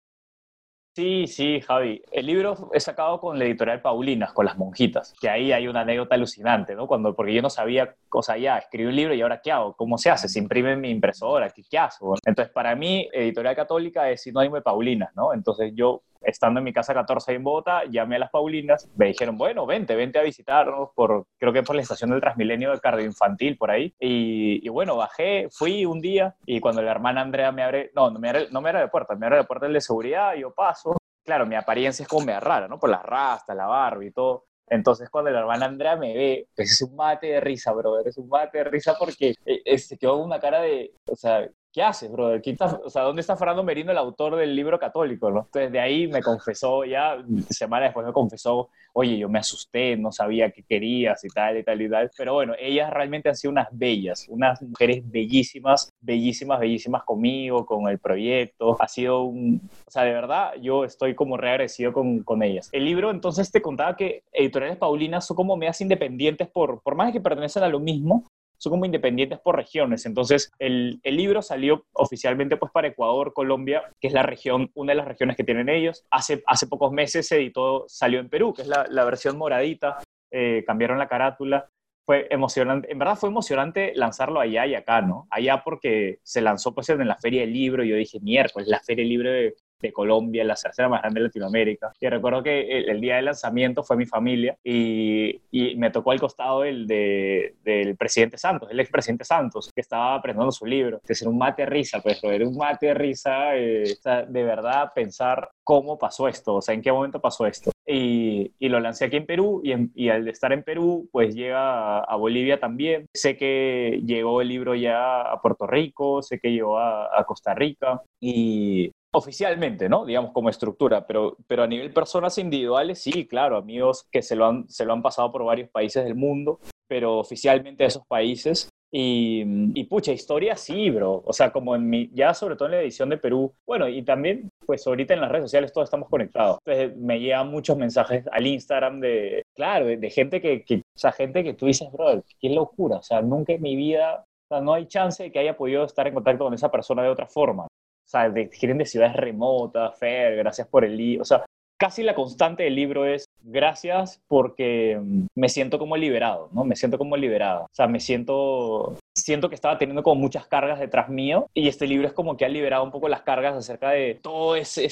[0.97, 2.01] Sí, sí, Javi.
[2.11, 5.81] El libro es sacado con la editorial Paulinas, con las monjitas, que ahí hay una
[5.81, 6.87] anécdota alucinante, ¿no?
[6.87, 9.75] Cuando, porque yo no sabía, cosa ya, escribí un libro y ahora ¿qué hago?
[9.75, 10.27] ¿Cómo se hace?
[10.27, 11.51] ¿Se imprime en mi impresora?
[11.51, 12.15] ¿Qué, hago?
[12.25, 15.35] Entonces, para mí, editorial católica es sinónimo de Paulinas, ¿no?
[15.35, 19.37] Entonces, yo estando en mi casa 14 en Bogotá, llamé a las Paulinas, me dijeron,
[19.37, 23.05] bueno, vente, vente a visitarnos, por, creo que por la estación del Transmilenio de Cardio
[23.05, 23.95] Infantil, por ahí.
[23.99, 28.19] Y, bueno, bajé, fui un día y cuando la hermana Andrea me abre, no, no
[28.19, 30.53] me abre, no me abre de puerta, me abre de puerta el de seguridad, yo
[30.53, 30.97] paso.
[31.23, 32.77] Claro, mi apariencia es como media rara, ¿no?
[32.77, 34.45] Por las rastas, la barba y todo.
[34.69, 38.17] Entonces, cuando la hermana Andrea me ve, pues es un mate de risa, bro, es
[38.17, 42.11] un mate de risa porque eh, se quedó una cara de, o sea, ¿qué haces,
[42.11, 42.41] brother?
[42.83, 45.41] o sea, ¿dónde está Fernando Merino, el autor del libro católico, no?
[45.41, 50.11] Entonces, de ahí me confesó, ya semana después me confesó, oye, yo me asusté, no
[50.11, 52.09] sabía qué querías y tal y tal y tal.
[52.17, 57.87] Pero bueno, ellas realmente han sido unas bellas, unas mujeres bellísimas, bellísimas, bellísimas conmigo, con
[57.89, 58.75] el proyecto.
[58.79, 62.69] Ha sido un, o sea, de verdad, yo estoy como reagradecido con, con ellas.
[62.71, 67.13] El libro, entonces, te contaba que Editoriales Paulinas son como medias independientes por, por más
[67.13, 68.23] que pertenecen a lo mismo,
[68.57, 70.05] son como independientes por regiones.
[70.05, 74.91] Entonces, el, el, libro salió oficialmente pues para Ecuador, Colombia, que es la región, una
[74.91, 76.05] de las regiones que tienen ellos.
[76.11, 79.99] Hace, hace pocos meses se editó, salió en Perú, que es la, la versión moradita,
[80.31, 81.69] eh, cambiaron la carátula.
[82.05, 85.27] Fue emocionante, en verdad fue emocionante lanzarlo allá y acá, ¿no?
[85.29, 88.79] Allá porque se lanzó pues en la Feria del Libro y yo dije, miércoles, la
[88.79, 91.91] Feria del Libro de, de Colombia, la tercera más grande de Latinoamérica.
[91.99, 96.19] Y recuerdo que el, día del lanzamiento fue mi familia y, y me tocó al
[96.19, 100.99] costado el de, del presidente Santos, el expresidente Santos, que estaba presentando su libro.
[101.05, 103.95] Que era un mate de risa, pues, era un mate de risa, eh,
[104.27, 107.71] de verdad pensar cómo pasó esto, o sea, en qué momento pasó esto.
[107.85, 111.99] Y, y lo lancé aquí en Perú y, y, al estar en Perú, pues llega
[111.99, 113.05] a, Bolivia también.
[113.13, 117.53] Sé que llegó el libro ya a Puerto Rico, sé que llegó a, a Costa
[117.53, 120.05] Rica y, oficialmente, ¿no?
[120.05, 124.45] Digamos como estructura, pero, pero a nivel personas individuales, sí, claro, amigos que se lo,
[124.45, 128.69] han, se lo han pasado por varios países del mundo, pero oficialmente esos países.
[128.89, 129.43] Y,
[129.77, 131.21] y, pucha, historia sí, bro.
[131.25, 134.01] O sea, como en mi, ya sobre todo en la edición de Perú, bueno, y
[134.03, 136.59] también, pues ahorita en las redes sociales todos estamos conectados.
[136.65, 141.11] Entonces me llegan muchos mensajes al Instagram de, claro, de, gente que, que, o sea,
[141.11, 142.97] gente que tú dices, bro, qué locura.
[142.97, 145.83] O sea, nunca en mi vida, o sea, no hay chance de que haya podido
[145.83, 147.66] estar en contacto con esa persona de otra forma.
[148.07, 151.23] O sea, de, de ciudades remotas, Fer, gracias por el libro.
[151.23, 151.45] O sea,
[151.77, 156.63] casi la constante del libro es gracias porque mm, me siento como liberado, ¿no?
[156.63, 157.63] Me siento como liberado.
[157.63, 161.87] O sea, me siento siento que estaba teniendo como muchas cargas detrás mío y este
[161.87, 164.87] libro es como que ha liberado un poco las cargas acerca de todo ese,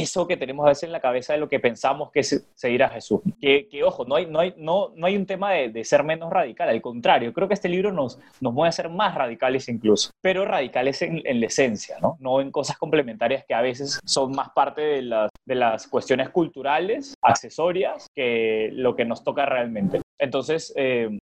[0.00, 2.82] eso que tenemos a veces en la cabeza de lo que pensamos que es seguir
[2.82, 3.20] a Jesús.
[3.40, 6.02] Que, que ojo, no hay, no, hay, no, no hay un tema de, de, ser
[6.02, 9.68] menos radical, al contrario, creo que este libro nos, nos mueve a ser más radicales
[9.68, 12.16] incluso, pero radicales en, en la esencia, ¿no?
[12.20, 16.30] No en cosas complementarias que a veces son más parte de las, de las cuestiones
[16.30, 20.00] culturales, accesorias, que lo que nos toca realmente.
[20.18, 21.18] Entonces, eh,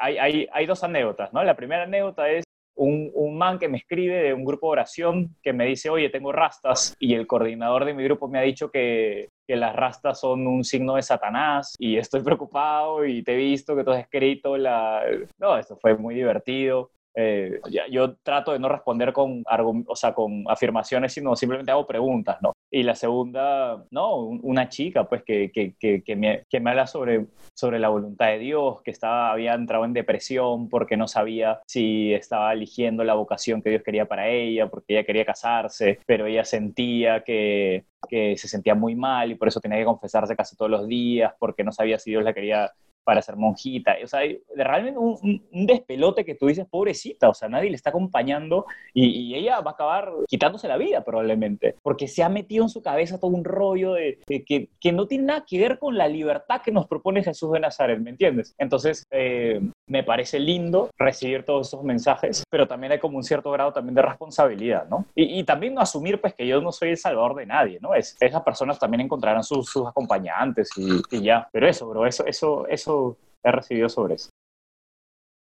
[0.00, 1.42] hay, hay, hay, dos anécdotas, ¿no?
[1.44, 2.44] La primera anécdota es
[2.76, 6.10] un, un, man que me escribe de un grupo de oración que me dice, oye,
[6.10, 10.20] tengo rastas, y el coordinador de mi grupo me ha dicho que, que las rastas
[10.20, 14.00] son un signo de Satanás, y estoy preocupado, y te he visto que tú has
[14.00, 15.02] escrito la...
[15.38, 16.90] No, esto fue muy divertido.
[17.16, 19.42] Eh, yo trato de no responder con,
[19.86, 22.52] o sea, con afirmaciones, sino simplemente hago preguntas, ¿no?
[22.70, 27.78] y la segunda, no, una chica, pues, que, que, me, que me habla sobre, sobre
[27.78, 32.52] la voluntad de Dios, que estaba, había entrado en depresión porque no sabía si estaba
[32.52, 37.22] eligiendo la vocación que Dios quería para ella, porque ella quería casarse, pero ella sentía
[37.22, 40.86] que, que se sentía muy mal y por eso tenía que confesarse casi todos los
[40.88, 42.72] días, porque no sabía si Dios la quería
[43.06, 43.94] para ser monjita.
[44.02, 44.20] O sea,
[44.56, 49.60] realmente un, despelote que tú dices, pobrecita, o sea, nadie le está acompañando y, ella
[49.60, 53.30] va a acabar quitándose la vida probablemente, porque se ha metido en su cabeza todo
[53.30, 56.88] un rollo de, que, que, no tiene nada que ver con la libertad que nos
[56.88, 58.54] propone Jesús de Nazaret, ¿me entiendes?
[58.58, 63.50] Entonces, eh, me parece lindo recibir todos esos mensajes, pero también hay como un cierto
[63.52, 65.06] grado también de responsabilidad, ¿no?
[65.14, 67.94] Y, y también no asumir pues que yo no soy el salvador de nadie, ¿no?
[67.94, 72.66] Es, esas personas también encontrarán sus, sus acompañantes y, ya, pero eso, bro, eso, eso,
[72.68, 74.30] eso he recibido sobre eso.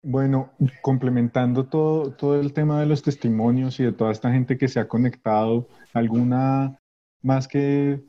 [0.02, 0.50] Bueno,
[0.82, 4.78] complementando todo, todo el tema de los testimonios y de toda esta gente que se
[4.78, 6.78] ha conectado, ¿alguna
[7.22, 8.04] más que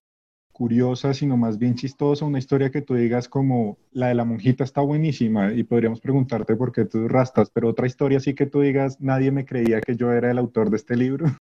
[0.56, 4.64] curiosa, sino más bien chistosa, una historia que tú digas como la de la monjita
[4.64, 8.62] está buenísima y podríamos preguntarte por qué tú rastas, pero otra historia sí que tú
[8.62, 11.26] digas, nadie me creía que yo era el autor de este libro.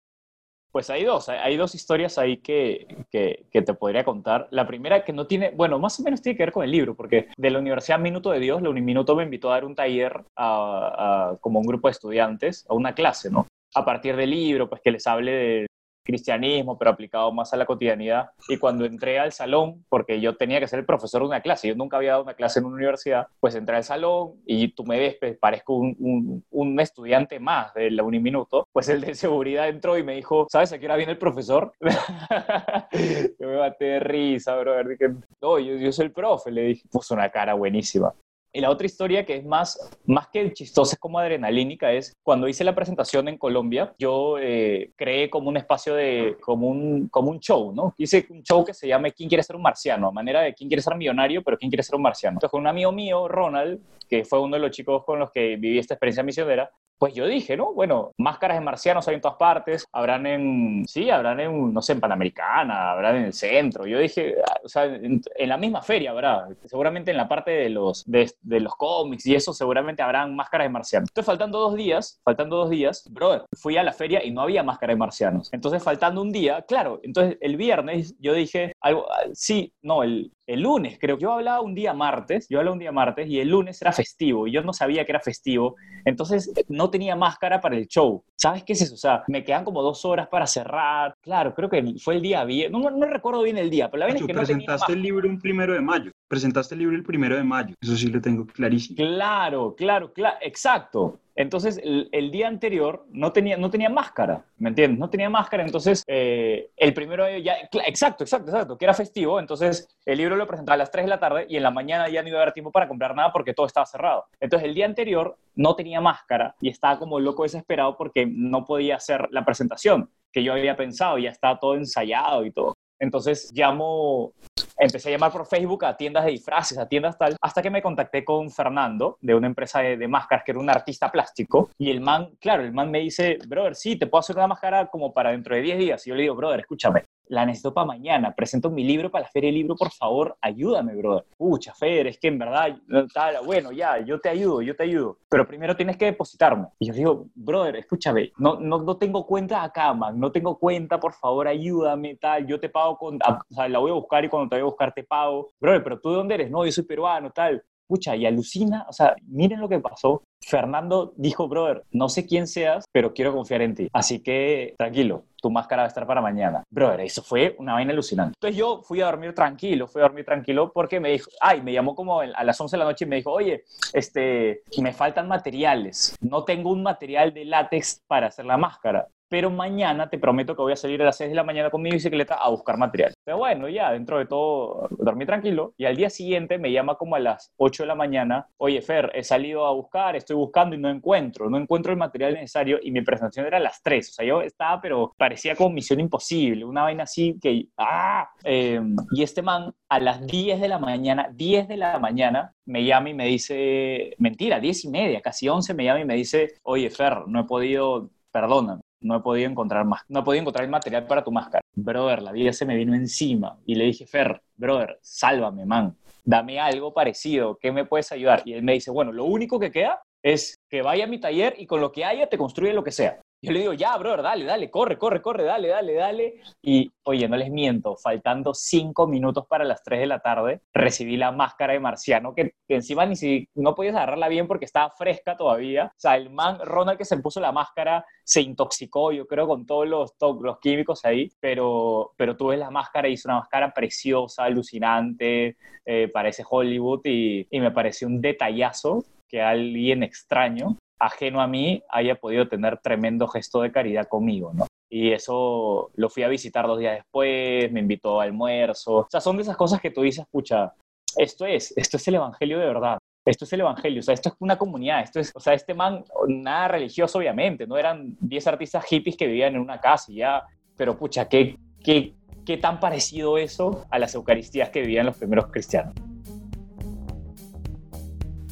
[0.72, 4.46] Pues hay dos, hay dos historias ahí que, que, te podría contar.
[4.50, 6.94] La primera que no tiene, bueno, más o menos tiene que ver con el libro,
[6.94, 10.22] porque de la Universidad Minuto de Dios, la Uniminuto me invitó a dar un taller
[10.36, 13.46] a, como un grupo de estudiantes, a una clase, ¿no?
[13.74, 15.65] A partir del libro, pues que les hable de,
[16.06, 18.30] cristianismo, pero aplicado más a la cotidianidad.
[18.48, 21.68] Y cuando entré al salón, porque yo tenía que ser el profesor de una clase,
[21.68, 24.84] yo nunca había dado una clase en una universidad, pues entré al salón y tú
[24.84, 29.68] me ves, pues, parezco un, un, estudiante más de la Uniminuto, pues el de seguridad
[29.68, 31.72] entró y me dijo, ¿sabes a qué hora viene el profesor?
[31.80, 34.84] yo me bate de risa, bro.
[34.84, 35.08] Dije,
[35.40, 38.14] no, yo, yo soy el profe, le dije, puso una cara buenísima.
[38.56, 42.48] Y la otra historia que es más, más que chistosa, es como adrenalínica, es cuando
[42.48, 47.30] hice la presentación en Colombia, yo eh, creé como un espacio de, como un, como
[47.30, 47.94] un show, ¿no?
[47.98, 50.08] Hice un show que se llama ¿Quién quiere ser un marciano?
[50.08, 51.42] A manera de ¿Quién quiere ser millonario?
[51.42, 52.36] Pero ¿quién quiere ser un marciano?
[52.36, 55.56] Entonces con un amigo mío, Ronald, que fue uno de los chicos con los que
[55.56, 57.74] viví esta experiencia misionera, pues yo dije, ¿no?
[57.74, 61.92] Bueno, máscaras de marcianos hay en todas partes, habrán en, sí, habrán en, no sé,
[61.92, 63.86] en Panamericana, habrán en el centro.
[63.86, 67.68] Yo dije, ah, o sea, en, la misma feria habrá, seguramente en la parte de
[67.68, 71.08] los, de, de, los cómics y eso, seguramente habrán máscaras de marcianos.
[71.10, 74.62] Entonces, faltando dos días, faltando dos días, brother, fui a la feria y no había
[74.62, 75.48] máscara de marcianos.
[75.52, 80.32] Entonces, faltando un día, claro, entonces el viernes yo dije, algo, ah, sí, no, el,
[80.46, 83.48] el lunes, creo yo hablaba un día martes, yo hablaba un día martes y el
[83.48, 87.76] lunes era festivo y yo no sabía que era festivo, entonces no tenía máscara para
[87.76, 88.22] el show.
[88.36, 88.94] ¿Sabes qué es eso?
[88.94, 91.14] O sea, me quedan como dos horas para cerrar.
[91.20, 94.06] Claro, creo que fue el día bien, no, no recuerdo bien el día, pero la
[94.06, 97.36] verdad es que presentaste el libro un primero de mayo, presentaste el libro el primero
[97.36, 98.96] de mayo, eso sí lo tengo clarísimo.
[98.96, 101.20] Claro, claro, claro, exacto.
[101.38, 104.98] Entonces, el, día anterior no tenía, no tenía máscara, ¿me entiendes?
[104.98, 109.86] No tenía máscara, entonces eh, el primero ya, exacto, exacto, exacto, que era festivo, entonces
[110.06, 112.22] el libro lo presentaba a las 3 de la tarde y en la mañana ya
[112.22, 114.24] no iba a haber tiempo para comprar nada porque todo estaba cerrado.
[114.40, 118.96] Entonces, el día anterior no tenía máscara y estaba como loco desesperado porque no podía
[118.96, 122.74] hacer la presentación que yo había pensado, ya estaba todo ensayado y todo.
[122.98, 124.32] Entonces llamo,
[124.78, 127.82] empecé a llamar por Facebook a tiendas de disfraces, a tiendas tal, hasta que me
[127.82, 131.70] contacté con Fernando de una empresa de, máscaras que era un artista plástico.
[131.78, 134.86] Y el man, claro, el man me dice, brother, sí, te puedo hacer una máscara
[134.86, 136.06] como para dentro de 10 días.
[136.06, 139.30] Y yo le digo, brother, escúchame, la necesito para mañana, presento mi libro para la
[139.30, 141.24] feria del libro, por favor, ayúdame, brother.
[141.36, 142.76] Pucha, Fer, es que en verdad,
[143.12, 146.68] tal, bueno, ya, yo te ayudo, yo te ayudo, pero primero tienes que depositarme.
[146.78, 150.98] Y yo digo, brother, escúchame, no, no, no tengo cuenta acá, man, no tengo cuenta,
[151.00, 154.28] por favor, ayúdame, tal, yo te pago con, o sea, la voy a buscar y
[154.28, 155.50] cuando te voy a buscar te pago.
[155.60, 156.50] Brother, pero tú de dónde eres?
[156.50, 160.22] No, yo soy peruano, tal pucha, y alucina, o sea, miren lo que pasó.
[160.40, 163.88] Fernando dijo, brother, no sé quién seas, pero quiero confiar en ti.
[163.92, 166.62] Así que tranquilo, tu máscara va a estar para mañana.
[166.70, 168.34] Brother, eso fue una vaina alucinante.
[168.36, 171.72] Entonces yo fui a dormir tranquilo, fui a dormir tranquilo porque me dijo, ay, me
[171.72, 175.26] llamó como a las 11 de la noche y me dijo, oye, este, me faltan
[175.26, 176.16] materiales.
[176.20, 180.62] No tengo un material de látex para hacer la máscara pero mañana te prometo que
[180.62, 183.12] voy a salir a las 6 de la mañana con mi bicicleta a buscar material.
[183.24, 187.16] Pero bueno, ya dentro de todo dormí tranquilo y al día siguiente me llama como
[187.16, 190.78] a las 8 de la mañana, oye Fer, he salido a buscar, estoy buscando y
[190.78, 194.12] no encuentro, no encuentro el material necesario y mi presentación era a las 3, o
[194.12, 198.28] sea, yo estaba, pero parecía como misión imposible, una vaina así que, ¡ah!
[198.44, 202.84] Em, y este man a las 10 de la mañana, 10 de la mañana, me
[202.84, 206.54] llama y me dice, mentira, 10 y media, casi 11, me llama y me dice,
[206.62, 210.64] oye Fer, no he podido, perdóname no he podido encontrar más, no he podido encontrar
[210.64, 211.62] el material para tu máscara.
[211.74, 216.58] Brother, la vida se me vino encima y le dije, Fer, brother, sálvame, man, dame
[216.60, 218.42] algo parecido, ¿qué me puedes ayudar?
[218.44, 221.54] Y él me dice, bueno, lo único que queda es que vaya a mi taller
[221.56, 223.20] y con lo que haya te construye lo que sea.
[223.46, 226.34] Yo le digo, ya, brother, dale, dale, corre, corre, corre, dale, dale, dale.
[226.60, 231.16] Y, oye, no les miento, faltando cinco minutos para las 3 de la tarde, recibí
[231.16, 235.36] la máscara de marciano, que, encima ni si no podías agarrarla bien porque estaba fresca
[235.36, 235.86] todavía.
[235.86, 239.64] O sea, el man, Ronald que se puso la máscara, se intoxicó, yo creo, con
[239.64, 245.56] todos los, los químicos ahí, pero, pero tuve la máscara, hizo una máscara preciosa, alucinante,
[245.84, 251.82] eh, parece Hollywood y, y me pareció un detallazo que alguien extraño, ajeno a mí,
[251.88, 254.66] haya podido tener tremendo gesto de caridad conmigo, ¿no?
[254.88, 258.96] Y eso lo fui a visitar dos días después, me invitó a almuerzo.
[258.98, 260.72] O sea, son de esas cosas que tú dices, pucha,
[261.16, 262.98] esto es, esto es el evangelio de verdad.
[263.24, 265.74] Esto es el evangelio, o sea, esto es una comunidad, esto es, o sea, este
[265.74, 270.18] man, nada religioso obviamente, no eran 10 artistas hippies que vivían en una casa y
[270.18, 270.44] ya,
[270.76, 275.48] pero pucha, ¿qué, qué, qué tan parecido eso a las Eucaristías que vivían los primeros
[275.50, 275.92] cristianos?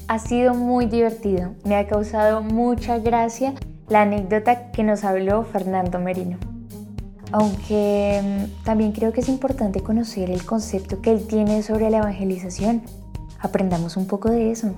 [0.06, 3.54] Ha sido muy divertido, me ha causado mucha gracia
[3.88, 6.36] la anécdota que nos habló Fernando Merino.
[7.32, 11.98] Aunque mm, también creo que es importante conocer el concepto que él tiene sobre la
[11.98, 12.82] evangelización.
[13.40, 14.74] Aprendamos un poco de eso.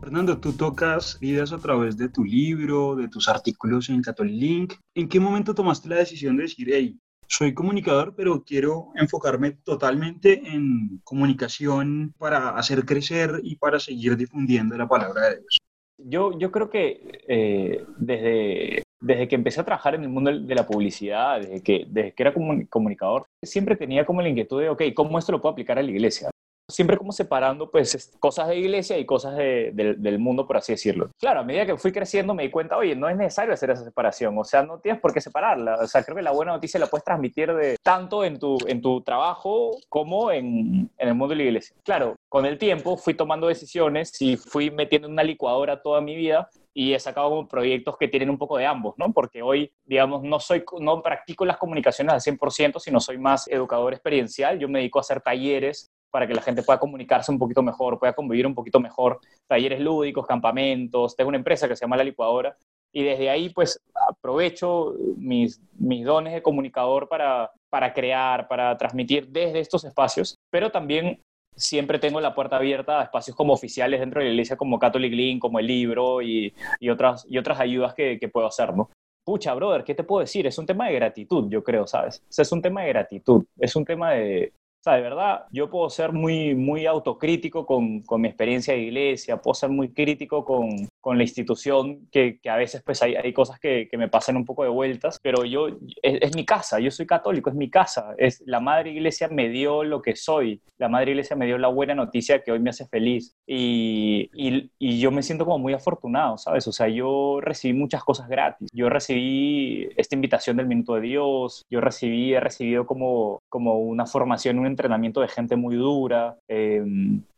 [0.00, 4.74] Fernando, tú tocas vidas a través de tu libro, de tus artículos en Catholic Link.
[4.94, 6.96] ¿En qué momento tomaste la decisión de decir, hey,
[7.32, 14.76] soy comunicador, pero quiero enfocarme totalmente en comunicación para hacer crecer y para seguir difundiendo
[14.76, 15.58] la palabra de Dios.
[15.96, 20.54] Yo, yo creo que eh, desde, desde que empecé a trabajar en el mundo de
[20.54, 22.34] la publicidad, desde que, desde que era
[22.68, 25.90] comunicador, siempre tenía como la inquietud de, ok, ¿cómo esto lo puedo aplicar a la
[25.90, 26.28] iglesia?
[26.72, 31.10] Siempre como separando pues cosas de iglesia y cosas del mundo, por así decirlo.
[31.18, 33.84] Claro, a medida que fui creciendo me di cuenta, oye, no es necesario hacer esa
[33.84, 35.76] separación, o sea, no tienes por qué separarla.
[35.76, 38.80] O sea, creo que la buena noticia la puedes transmitir de, tanto en tu, en
[38.80, 41.76] tu trabajo como en, en el mundo de la iglesia.
[41.84, 46.16] Claro, con el tiempo fui tomando decisiones y fui metiendo en una licuadora toda mi
[46.16, 49.12] vida y he sacado proyectos que tienen un poco de ambos, ¿no?
[49.12, 53.92] Porque hoy, digamos, no, soy, no practico las comunicaciones al 100%, sino soy más educador
[53.92, 54.58] experiencial.
[54.58, 57.98] Yo me dedico a hacer talleres para que la gente pueda comunicarse un poquito mejor,
[57.98, 62.04] pueda convivir un poquito mejor, talleres lúdicos, campamentos, tengo una empresa que se llama La
[62.04, 62.56] Licuadora
[62.92, 69.28] y desde ahí pues aprovecho mis, mis dones de comunicador para, para crear, para transmitir
[69.28, 71.18] desde estos espacios, pero también
[71.56, 75.12] siempre tengo la puerta abierta a espacios como oficiales dentro de la iglesia, como Catholic
[75.12, 78.90] Link, como el libro y, y otras, y otras ayudas que, que, puedo hacer, ¿no?
[79.24, 80.46] Pucha, brother, ¿qué te puedo decir?
[80.46, 82.22] Es un tema de gratitud, yo creo, ¿sabes?
[82.36, 85.88] Es un tema de gratitud, es un tema de, o sea, de verdad, yo puedo
[85.90, 90.88] ser muy, muy autocrítico con, con mi experiencia de iglesia, puedo ser muy crítico con,
[91.02, 94.36] con la institución, que, que, a veces pues hay, hay cosas que, que, me pasan
[94.36, 95.66] un poco de vueltas, pero yo,
[96.00, 99.82] es, mi casa, yo soy católico, es mi casa, es, la Madre Iglesia me dio
[99.82, 102.86] lo que soy, la Madre Iglesia me dio la buena noticia que hoy me hace
[102.86, 106.68] feliz y, y, yo me siento como muy afortunado, ¿sabes?
[106.68, 111.64] O sea, yo recibí muchas cosas gratis, yo recibí esta invitación del Minuto de Dios,
[111.68, 116.38] yo recibí, he recibido como, como una formación, un entrenamiento de gente muy dura.
[116.46, 116.84] Eh,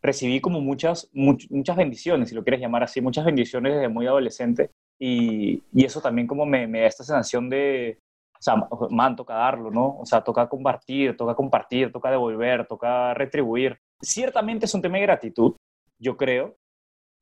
[0.05, 4.07] recibí como muchas, much, muchas bendiciones, si lo quieres llamar así, muchas bendiciones desde muy
[4.07, 4.71] adolescente.
[5.01, 7.99] Y, y eso también como me, me, da esta sensación de,
[8.39, 8.55] o sea,
[8.91, 9.99] man, toca darlo, ¿no?
[9.99, 13.79] O sea, toca compartir, toca compartir, toca devolver, toca retribuir.
[14.03, 15.57] Ciertamente es un tema de gratitud,
[15.99, 16.55] yo creo,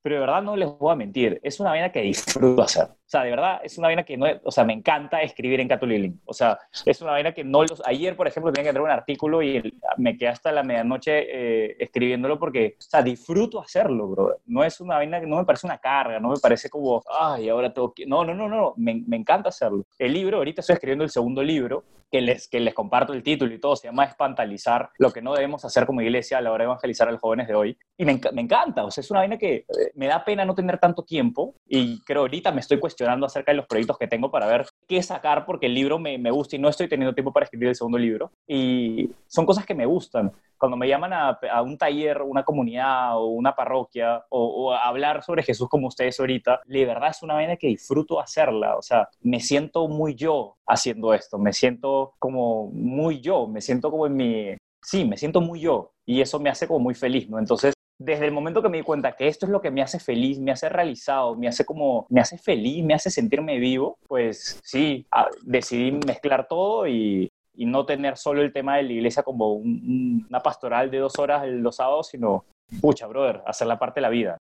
[0.03, 2.89] pero de verdad no les voy a mentir, es una vaina que disfruto hacer.
[3.13, 6.15] Sea, de verdad es una vaina que no, o sea, me encanta escribir en Catholic
[6.25, 8.89] O sea, es una vaina que no los, ayer por ejemplo tenía que traer un
[8.89, 9.61] artículo y
[9.97, 14.37] me quedé hasta la medianoche eh, escribiéndolo porque, o sea, disfruto hacerlo, bro.
[14.47, 17.49] No es una vaina que no me parece una carga, no me parece como, ay,
[17.49, 19.85] ahora tengo que, no, no, no, no, me, me encanta hacerlo.
[19.99, 23.51] El libro, ahorita estoy escribiendo el segundo libro, que les, que les comparto el título
[23.55, 26.61] y todo, se llama Espantalizar, lo que no debemos hacer como iglesia a la hora
[26.61, 27.75] de evangelizar a los jóvenes de hoy.
[27.97, 30.53] Y me, me encanta, o sea, es una vaina que eh, me da pena no
[30.53, 34.31] tener tanto tiempo y creo ahorita me estoy cuestionando acerca de los proyectos que tengo
[34.31, 37.31] para ver qué sacar porque el libro me, me gusta y no estoy teniendo tiempo
[37.31, 38.31] para escribir el segundo libro.
[38.47, 40.31] Y son cosas que me gustan.
[40.57, 44.87] Cuando me llaman a, a un taller, una comunidad o una parroquia o, o, a
[44.87, 48.77] hablar sobre Jesús como ustedes ahorita, de verdad es una vaina que disfruto hacerla.
[48.77, 53.91] O sea, me siento muy yo haciendo esto, me siento como muy yo, me siento
[53.91, 54.57] como en mi...
[54.81, 57.39] Sí, me siento muy yo y eso me hace como muy feliz, ¿no?
[57.39, 59.99] Entonces, desde el momento que me di cuenta que esto es lo que me hace
[59.99, 64.59] feliz, me hace realizado, me hace como, me hace feliz, me hace sentirme vivo, pues
[64.63, 65.07] sí,
[65.43, 70.39] decidí mezclar todo y, no tener solo el tema de la iglesia como un, una
[70.41, 72.45] pastoral de dos horas los sábados, sino,
[72.81, 74.37] pucha, brother, hacer la parte de la vida.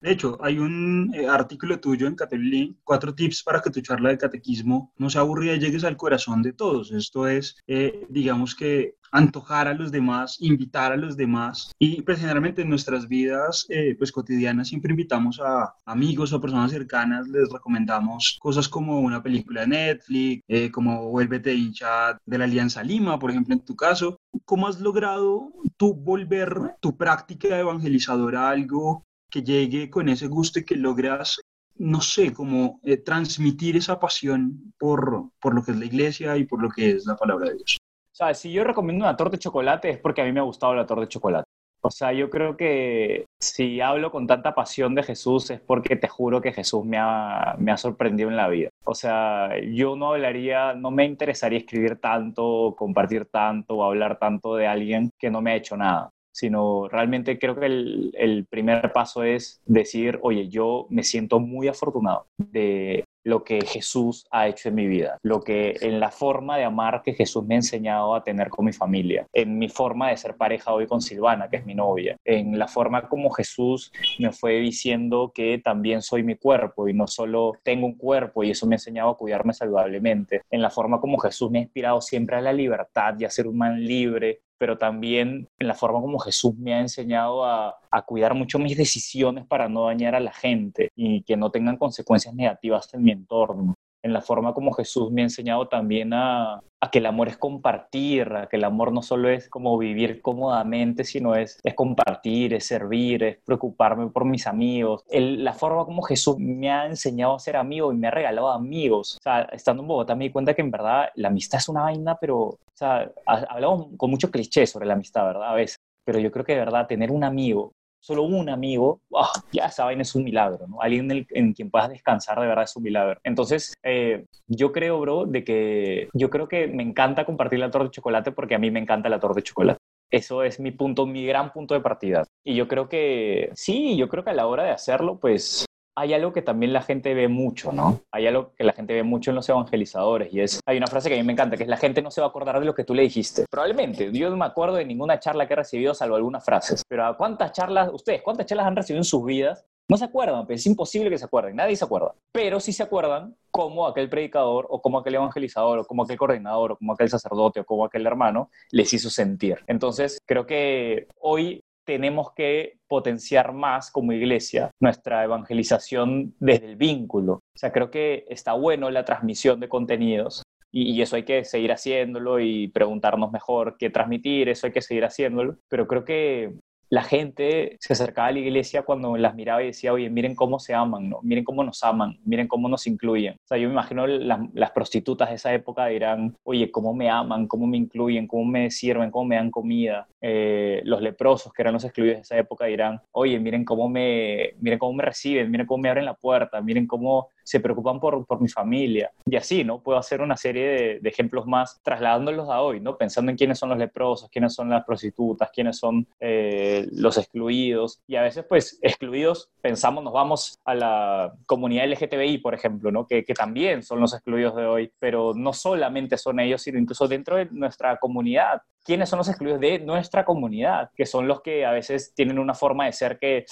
[0.00, 4.10] De hecho, hay un eh, artículo tuyo en Catholic cuatro tips para que tu charla
[4.10, 6.92] de catequismo no sea aburrida y llegues al corazón de todos.
[6.92, 12.18] Esto es, eh, digamos que antojar a los demás, invitar a los demás y pues
[12.18, 17.48] generalmente en nuestras vidas eh, pues cotidianas siempre invitamos a amigos o personas cercanas, les
[17.50, 23.18] recomendamos cosas como una película de Netflix, eh, como Vuélvete hincha de la Alianza Lima,
[23.18, 24.18] por ejemplo en tu caso.
[24.44, 30.60] ¿Cómo has logrado tú volver tu práctica evangelizadora a algo que llegue con ese gusto
[30.60, 31.40] y que logras
[31.78, 36.44] no sé, como eh, transmitir esa pasión por, por lo que es la iglesia y
[36.44, 37.78] por lo que es la palabra de Dios.
[37.80, 40.44] O sea, si yo recomiendo una torta de chocolate es porque a mí me ha
[40.44, 41.46] gustado la torta de chocolate.
[41.82, 46.08] O sea, yo creo que si hablo con tanta pasión de Jesús es porque te
[46.08, 48.70] juro que Jesús me ha, me ha sorprendido en la vida.
[48.84, 54.56] O sea, yo no hablaría, no me interesaría escribir tanto, compartir tanto o hablar tanto
[54.56, 59.22] de alguien que no me ha hecho nada sino realmente creo que el, primer paso
[59.22, 64.74] es decir, oye, yo me siento muy afortunado de lo que Jesús ha hecho en
[64.74, 68.22] mi vida, lo que en la forma de amar que Jesús me ha enseñado a
[68.22, 71.66] tener con mi familia, en mi forma de ser pareja hoy con Silvana, que es
[71.66, 76.86] mi novia, en la forma como Jesús me fue diciendo que también soy mi cuerpo
[76.86, 80.60] y no solo tengo un cuerpo y eso me ha enseñado a cuidarme saludablemente, en
[80.60, 83.56] la forma como Jesús me ha inspirado siempre a la libertad y a ser un
[83.56, 88.58] man libre, pero también en la forma como Jesús me ha enseñado a, cuidar mucho
[88.58, 93.02] mis decisiones para no dañar a la gente y que no tengan consecuencias negativas en
[93.02, 93.74] mi entorno
[94.06, 98.32] en la forma como Jesús me ha enseñado también a, que el amor es compartir,
[98.32, 102.64] a que el amor no solo es como vivir cómodamente, sino es, es compartir, es
[102.64, 105.02] servir, es preocuparme por mis amigos.
[105.10, 109.16] la forma como Jesús me ha enseñado a ser amigo y me ha regalado amigos.
[109.18, 111.82] O sea, estando en Bogotá me di cuenta que en verdad la amistad es una
[111.82, 115.50] vaina, pero, o sea, hablamos con mucho cliché sobre la amistad, ¿verdad?
[115.50, 115.78] A veces.
[116.04, 117.72] Pero yo creo que de verdad tener un amigo
[118.06, 120.80] solo un amigo, ah, ya saben, es un milagro, ¿no?
[120.80, 123.18] Alguien en, quien puedas descansar de verdad es un milagro.
[123.24, 127.86] Entonces, eh, yo creo, bro, de que yo creo que me encanta compartir la torta
[127.86, 129.80] de chocolate porque a mí me encanta la torta de chocolate.
[130.08, 132.22] Eso es mi punto, mi gran punto de partida.
[132.44, 135.65] Y yo creo que, sí, yo creo que a la hora de hacerlo, pues
[135.96, 138.00] hay algo que también la gente ve mucho, ¿no?
[138.12, 141.08] Hay algo que la gente ve mucho en los evangelizadores y es, hay una frase
[141.08, 142.66] que a mí me encanta, que es la gente no se va a acordar de
[142.66, 143.46] lo que tú le dijiste.
[143.50, 147.06] Probablemente, yo no me acuerdo de ninguna charla que he recibido salvo algunas frases, pero
[147.06, 149.64] ¿a cuántas charlas, ustedes, cuántas charlas han recibido en sus vidas?
[149.88, 152.82] No se acuerdan, pues es imposible que se acuerden, nadie se acuerda, pero sí se
[152.82, 157.08] acuerdan cómo aquel predicador o cómo aquel evangelizador o como aquel coordinador o como aquel
[157.08, 159.60] sacerdote o como aquel hermano les hizo sentir.
[159.68, 167.34] Entonces, creo que hoy tenemos que potenciar más como iglesia nuestra evangelización desde el vínculo.
[167.34, 171.72] O sea, creo que está bueno la transmisión de contenidos y, eso hay que seguir
[171.72, 176.52] haciéndolo y preguntarnos mejor qué transmitir, eso hay que seguir haciéndolo, pero creo que
[176.88, 180.58] la gente se acercaba a la iglesia cuando las miraba y decía, oye, miren cómo
[180.58, 181.20] se aman, ¿no?
[181.22, 183.34] miren cómo nos aman, miren cómo nos incluyen.
[183.34, 187.46] O sea, yo me imagino las, prostitutas de esa época dirán, oye, cómo me aman,
[187.46, 190.06] cómo me incluyen, cómo me sirven, cómo me dan comida.
[190.20, 194.54] Eh, los leprosos, que eran los excluidos de esa época, dirán, oye, miren cómo me,
[194.60, 198.26] miren cómo me reciben, miren cómo me abren la puerta, miren cómo se preocupan por,
[198.26, 199.12] por mi familia.
[199.24, 199.80] Y así, ¿no?
[199.80, 202.98] Puedo hacer una serie de, de, ejemplos más trasladándolos a hoy, ¿no?
[202.98, 208.00] Pensando en quiénes son los leprosos, quiénes son las prostitutas, quiénes son eh, los excluidos.
[208.08, 213.06] Y a veces, pues, excluidos, pensamos, nos vamos a la comunidad LGTBI, por ejemplo, ¿no?
[213.06, 217.06] Que, que también son los excluidos de hoy, pero no solamente son ellos, sino incluso
[217.06, 221.66] dentro de nuestra comunidad quiénes son los excluidos de nuestra comunidad, que son los que
[221.66, 223.44] a veces tienen una forma de ser que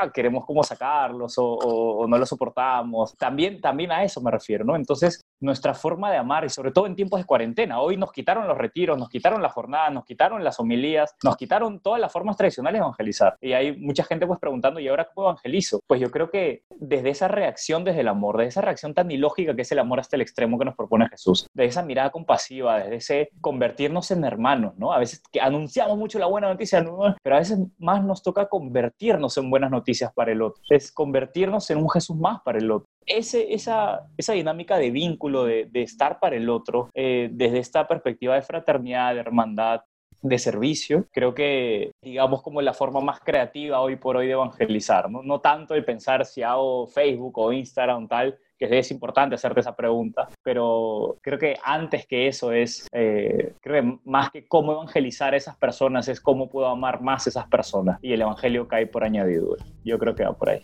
[0.00, 3.16] ah, queremos como sacarlos o, o, no los soportamos.
[3.16, 4.76] También, también a eso me refiero, ¿no?
[4.76, 7.80] Entonces, nuestra forma de amar y sobre todo en tiempos de cuarentena.
[7.80, 11.80] Hoy nos quitaron los retiros, nos quitaron las jornadas, nos quitaron las homilías, nos quitaron
[11.80, 13.36] todas las formas tradicionales de evangelizar.
[13.40, 15.80] Y hay mucha gente pues preguntando, ¿y ahora cómo evangelizo?
[15.86, 19.54] Pues yo creo que desde esa reacción, desde el amor, desde esa reacción tan ilógica
[19.54, 22.78] que es el amor hasta el extremo que nos propone Jesús, de esa mirada compasiva,
[22.78, 24.92] desde ese convertirnos en hermanos, ¿no?
[24.92, 26.84] A veces que anunciamos mucho la buena noticia,
[27.22, 31.70] pero a veces más nos toca convertirnos en buenas noticias para el otro, es convertirnos
[31.70, 32.86] en un Jesús más para el otro.
[33.06, 38.34] Ese, esa, esa dinámica de vínculo, de, estar para el otro, eh, desde esta perspectiva
[38.34, 39.80] de fraternidad, de hermandad,
[40.22, 45.10] de servicio, creo que digamos como la forma más creativa hoy por hoy de evangelizar,
[45.10, 48.38] no, no tanto de pensar si hago Facebook o Instagram tal,
[48.68, 53.82] que es importante hacerte esa pregunta, pero creo que antes que eso es, eh, creo
[53.82, 57.48] que más que cómo evangelizar a esas personas es cómo puedo amar más a esas
[57.48, 59.64] personas y el evangelio cae por añadidura.
[59.82, 60.62] Yo creo que va por ahí.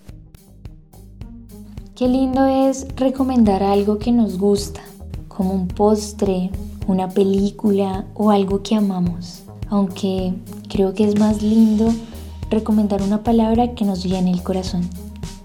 [1.97, 4.83] Qué lindo es recomendar algo que nos gusta,
[5.29, 6.51] como un postre,
[6.87, 9.45] una película o algo que amamos.
[9.71, 10.35] Aunque
[10.69, 11.91] creo que es más lindo
[12.51, 14.83] recomendar una palabra que nos llene el corazón,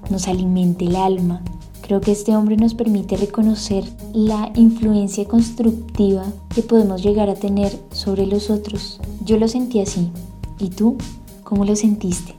[0.10, 1.42] nos alimente el alma.
[1.82, 7.78] Creo que este hombre nos permite reconocer la influencia constructiva que podemos llegar a tener
[7.92, 9.00] sobre los otros.
[9.24, 10.12] Yo lo sentí así.
[10.60, 10.98] ¿Y tú?
[11.44, 12.36] ¿Cómo lo sentiste?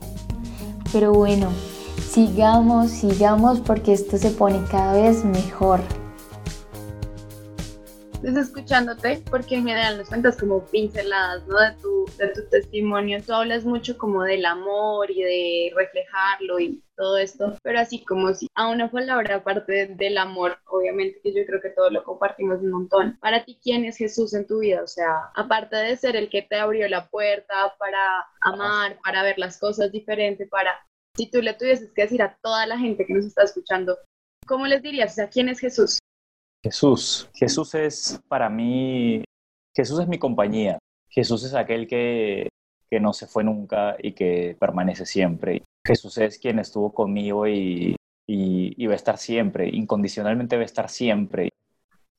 [0.91, 1.49] Pero bueno,
[2.11, 5.81] sigamos, sigamos porque esto se pone cada vez mejor
[8.23, 11.59] escuchándote, porque en general nos cuentas como pinceladas, ¿no?
[11.59, 13.21] De tu, de tu testimonio.
[13.23, 18.33] Tú hablas mucho como del amor y de reflejarlo y todo esto, pero así como
[18.33, 22.59] si a una palabra aparte del amor, obviamente que yo creo que todos lo compartimos
[22.61, 23.17] un montón.
[23.19, 24.83] Para ti, ¿quién es Jesús en tu vida?
[24.83, 29.39] O sea, aparte de ser el que te abrió la puerta para amar, para ver
[29.39, 30.71] las cosas diferentes, para,
[31.15, 33.97] si tú le tuvieses que decir a toda la gente que nos está escuchando,
[34.45, 35.13] ¿cómo les dirías?
[35.13, 35.97] O sea, ¿quién es Jesús?
[36.63, 37.29] Jesús.
[37.35, 39.23] Jesús es para mí,
[39.75, 40.79] Jesús es mi compañía.
[41.09, 42.47] Jesús es aquel que,
[42.89, 45.63] que no se fue nunca y que permanece siempre.
[45.85, 47.95] Jesús es quien estuvo conmigo y,
[48.27, 51.49] y, y va a estar siempre, incondicionalmente va a estar siempre.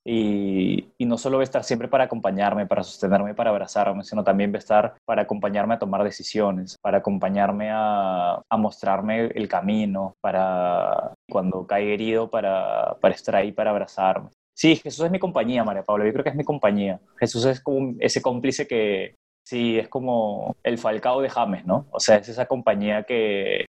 [0.07, 4.23] Y, y, no solo va a estar siempre para acompañarme, para sostenerme, para abrazarme, sino
[4.23, 9.49] también va a estar para acompañarme a tomar decisiones, para acompañarme a, a mostrarme el
[9.49, 14.29] camino, para cuando caiga herido, para, para estar ahí, para abrazarme.
[14.55, 17.01] Sí, Jesús es mi compañía, María Paula, yo creo que es mi compañía.
[17.19, 21.87] Jesús es como ese cómplice que, sí, es como el falcao de James, ¿no?
[21.91, 23.67] O sea, es esa compañía que,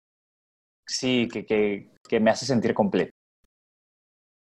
[0.88, 3.12] sí, que, que, que me hace sentir completo.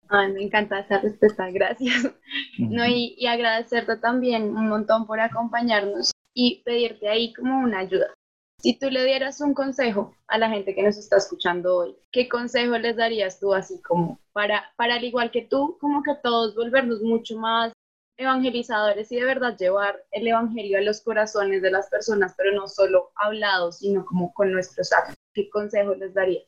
[0.09, 2.11] Ay, me encanta esa respuesta, gracias.
[2.57, 8.13] No, y, y, agradecerte también un montón por acompañarnos y pedirte ahí como una ayuda.
[8.59, 12.29] Si tú le dieras un consejo a la gente que nos está escuchando hoy, ¿qué
[12.29, 16.55] consejo les darías tú así como para, para al igual que tú, como que todos
[16.55, 17.73] volvernos mucho más
[18.17, 22.67] evangelizadores y de verdad llevar el evangelio a los corazones de las personas, pero no
[22.67, 25.15] solo hablados, sino como con nuestros actos?
[25.33, 26.45] ¿Qué consejo les darías?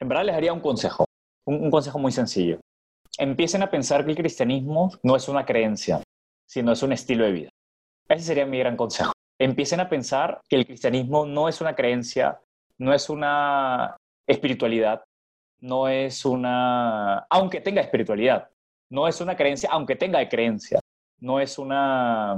[0.00, 1.06] En verdad les daría un consejo,
[1.46, 2.60] un, un consejo muy sencillo
[3.18, 6.02] empiecen a pensar que el cristianismo no es una creencia,
[6.46, 7.50] sino es un estilo de vida.
[8.08, 9.12] Ese sería mi gran consejo.
[9.38, 12.40] Empiecen a pensar que el cristianismo no es una creencia,
[12.78, 13.96] no es una
[14.26, 15.02] espiritualidad,
[15.60, 18.48] no es una, aunque tenga espiritualidad,
[18.90, 20.80] no es una creencia, aunque tenga creencia,
[21.20, 22.36] no es una,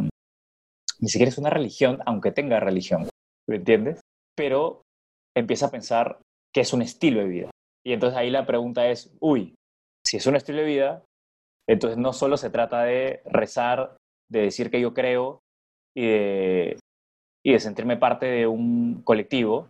[1.00, 3.08] ni siquiera es una religión, aunque tenga religión,
[3.48, 4.00] ¿me entiendes?
[4.36, 4.82] Pero
[5.34, 6.20] empieza a pensar
[6.52, 7.50] que es un estilo de vida.
[7.84, 9.54] Y entonces ahí la pregunta es, uy,
[10.06, 11.04] si es un estilo de vida,
[11.68, 13.96] entonces no solo se trata de rezar,
[14.30, 15.40] de decir que yo creo
[15.96, 16.78] y de,
[17.44, 19.68] y de sentirme parte de un colectivo,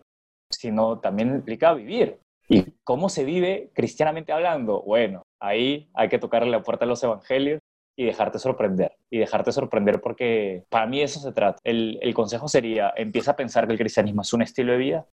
[0.51, 2.19] sino también implica vivir.
[2.47, 4.81] ¿Y cómo se vive cristianamente hablando?
[4.81, 7.59] Bueno, ahí hay que tocarle la puerta a los evangelios
[7.97, 8.95] y dejarte sorprender.
[9.09, 11.57] Y dejarte sorprender porque para mí eso se trata.
[11.63, 15.07] El, el consejo sería, empieza a pensar que el cristianismo es un estilo de vida.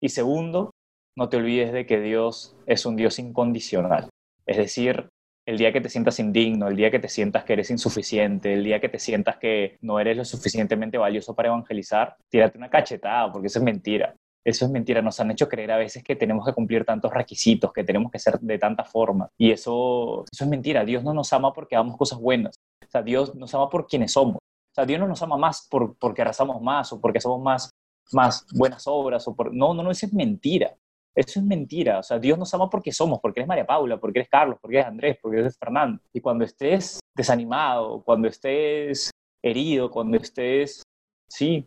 [0.00, 0.70] Y segundo,
[1.16, 4.08] no te olvides de que Dios es un Dios incondicional.
[4.46, 5.08] Es decir,
[5.46, 8.64] el día que te sientas indigno, el día que te sientas que eres insuficiente, el
[8.64, 13.30] día que te sientas que no eres lo suficientemente valioso para evangelizar, tírate una cachetada,
[13.32, 14.14] porque eso es mentira.
[14.44, 15.02] Eso es mentira.
[15.02, 18.18] Nos han hecho creer a veces que tenemos que cumplir tantos requisitos, que tenemos que
[18.20, 19.28] ser de tanta forma.
[19.36, 20.84] Y eso, eso es mentira.
[20.84, 22.54] Dios no nos ama porque hagamos cosas buenas.
[22.84, 24.36] O sea, Dios nos ama por quienes somos.
[24.36, 27.70] O sea, Dios no nos ama más por, porque rezamos más o porque somos más,
[28.12, 29.26] más buenas obras.
[29.26, 29.52] O por...
[29.52, 30.76] No, no, no, eso es mentira.
[31.16, 31.98] Eso es mentira.
[31.98, 34.76] O sea, Dios nos ama porque somos, porque eres María Paula, porque eres Carlos, porque
[34.76, 36.00] eres Andrés, porque eres Fernando.
[36.12, 39.10] Y cuando estés desanimado, cuando estés
[39.42, 40.82] herido, cuando estés,
[41.28, 41.66] sí,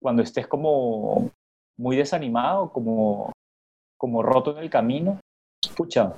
[0.00, 1.30] cuando estés como
[1.78, 3.32] muy desanimado, como,
[3.96, 5.20] como roto en el camino,
[5.64, 6.14] escucha,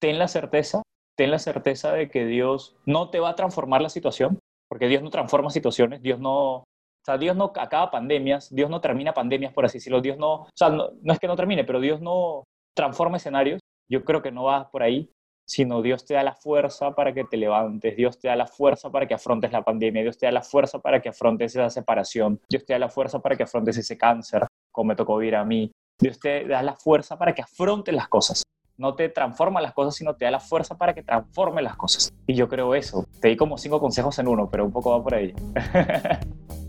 [0.00, 0.82] ten la certeza,
[1.16, 4.38] ten la certeza de que Dios no te va a transformar la situación,
[4.70, 6.64] porque Dios no transforma situaciones, Dios no,
[7.06, 10.00] o sea, Dios no acaba pandemias, Dios no termina pandemias, por así decirlo.
[10.00, 12.42] Dios no, o sea, no, no, es que no termine, pero Dios no
[12.74, 13.60] transforma escenarios.
[13.88, 15.08] Yo creo que no va por ahí,
[15.46, 18.90] sino Dios te da la fuerza para que te levantes, Dios te da la fuerza
[18.90, 22.40] para que afrontes la pandemia, Dios te da la fuerza para que afrontes esa separación,
[22.48, 25.44] Dios te da la fuerza para que afrontes ese cáncer, como me tocó vivir a
[25.44, 25.70] mí.
[26.00, 28.42] Dios te da la fuerza para que afrontes las cosas.
[28.78, 32.12] No te transforma las cosas, sino te da la fuerza para que transforme las cosas.
[32.26, 33.06] Y yo creo eso.
[33.20, 35.32] Te di como cinco consejos en uno, pero un poco va por ahí.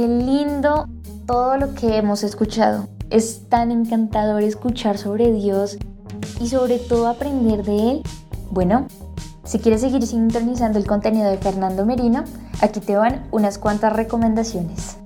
[0.00, 0.88] Qué lindo
[1.26, 2.88] todo lo que hemos escuchado.
[3.10, 5.76] Es tan encantador escuchar sobre Dios
[6.40, 8.02] y sobre todo aprender de Él.
[8.50, 8.88] Bueno,
[9.44, 12.24] si quieres seguir sintonizando el contenido de Fernando Merino,
[12.62, 14.96] aquí te van unas cuantas recomendaciones.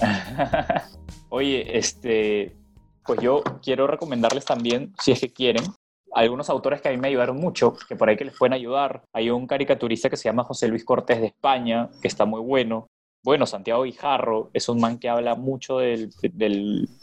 [1.30, 2.56] Oye, este,
[3.04, 5.64] pues yo quiero recomendarles también, si es que quieren,
[6.14, 9.02] algunos autores que a mí me ayudaron mucho, que por ahí que les pueden ayudar.
[9.12, 12.86] Hay un caricaturista que se llama José Luis Cortés de España, que está muy bueno.
[13.24, 16.10] bueno, Santiago Guijarro es un man que habla mucho del,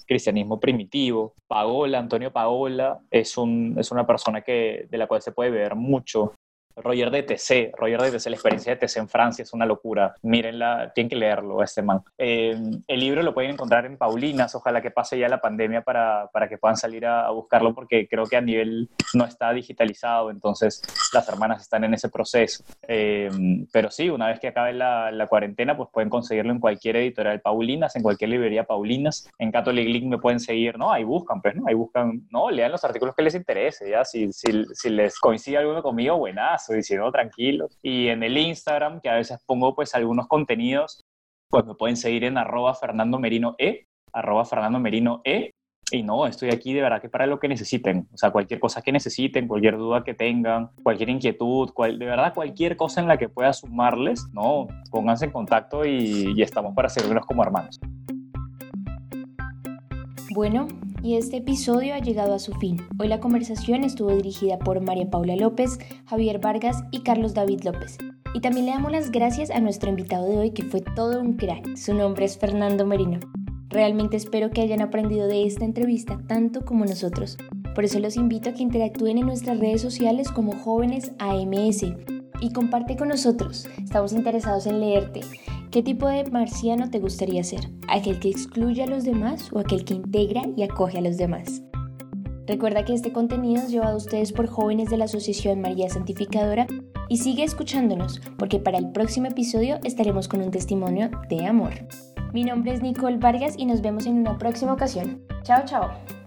[0.08, 1.34] cristianismo primitivo.
[1.48, 5.76] Paola, Antonio Paola, es, un, es una persona que, de la cual se puede ver
[5.76, 6.34] mucho.
[6.82, 10.16] Roger de TC, Roger de TC, la experiencia de TC en Francia es una locura.
[10.22, 12.02] Mírenla, tienen que leerlo, este man.
[12.18, 12.56] Eh,
[12.88, 16.48] el libro lo pueden encontrar en Paulinas, ojalá que pase ya la pandemia para, para
[16.48, 20.82] que puedan salir a, buscarlo, porque creo que a nivel no está digitalizado, entonces
[21.14, 22.64] las hermanas están en ese proceso.
[22.88, 23.30] Eh,
[23.72, 27.96] pero sí, una vez que acabe la, cuarentena, pues pueden conseguirlo en cualquier editorial Paulinas,
[27.96, 29.30] en cualquier librería Paulinas.
[29.38, 30.92] En Catholic Link me pueden seguir, ¿no?
[30.92, 31.64] Ahí buscan, pues, ¿no?
[31.68, 32.50] Ahí buscan, ¿no?
[32.50, 34.04] Lean los artículos que les interese, ¿ya?
[34.04, 37.78] Si, si, si les coincide alguno conmigo, buenas no, tranquilos.
[37.82, 41.04] Y en el Instagram, que a veces pongo pues algunos contenidos,
[41.50, 45.52] pues me pueden seguir en arroba Fernando Merino E, arroba Fernando Merino E.
[45.94, 48.08] Y no, estoy aquí de verdad que para lo que necesiten.
[48.14, 52.34] O sea, cualquier cosa que necesiten, cualquier duda que tengan, cualquier inquietud, cual, de verdad
[52.34, 56.88] cualquier cosa en la que pueda sumarles, no, pónganse en contacto y, y estamos para
[56.88, 57.78] servirnos como hermanos.
[60.34, 60.66] Bueno,
[61.04, 62.78] y este episodio ha llegado a su fin.
[63.00, 67.98] Hoy la conversación estuvo dirigida por María Paula López, Javier Vargas y Carlos David López.
[68.34, 71.34] Y también le damos las gracias a nuestro invitado de hoy que fue todo un
[71.34, 71.76] crack.
[71.76, 73.20] Su nombre es Fernando Merino.
[73.70, 77.38] Realmente espero que hayan aprendido de esta entrevista tanto como nosotros.
[77.74, 81.84] Por eso los invito a que interactúen en nuestras redes sociales como jóvenes AMS
[82.42, 83.68] y comparte con nosotros.
[83.82, 85.22] Estamos interesados en leerte.
[85.72, 87.70] ¿Qué tipo de marciano te gustaría ser?
[87.88, 91.64] ¿Aquel que excluye a los demás o aquel que integra y acoge a los demás?
[92.46, 96.68] Recuerda que este contenido es llevado a ustedes por jóvenes de la Asociación María Santificadora
[97.08, 101.72] y sigue escuchándonos porque para el próximo episodio estaremos con un testimonio de amor.
[102.34, 105.22] Mi nombre es Nicole Vargas y nos vemos en una próxima ocasión.
[105.44, 106.21] Chao, chao.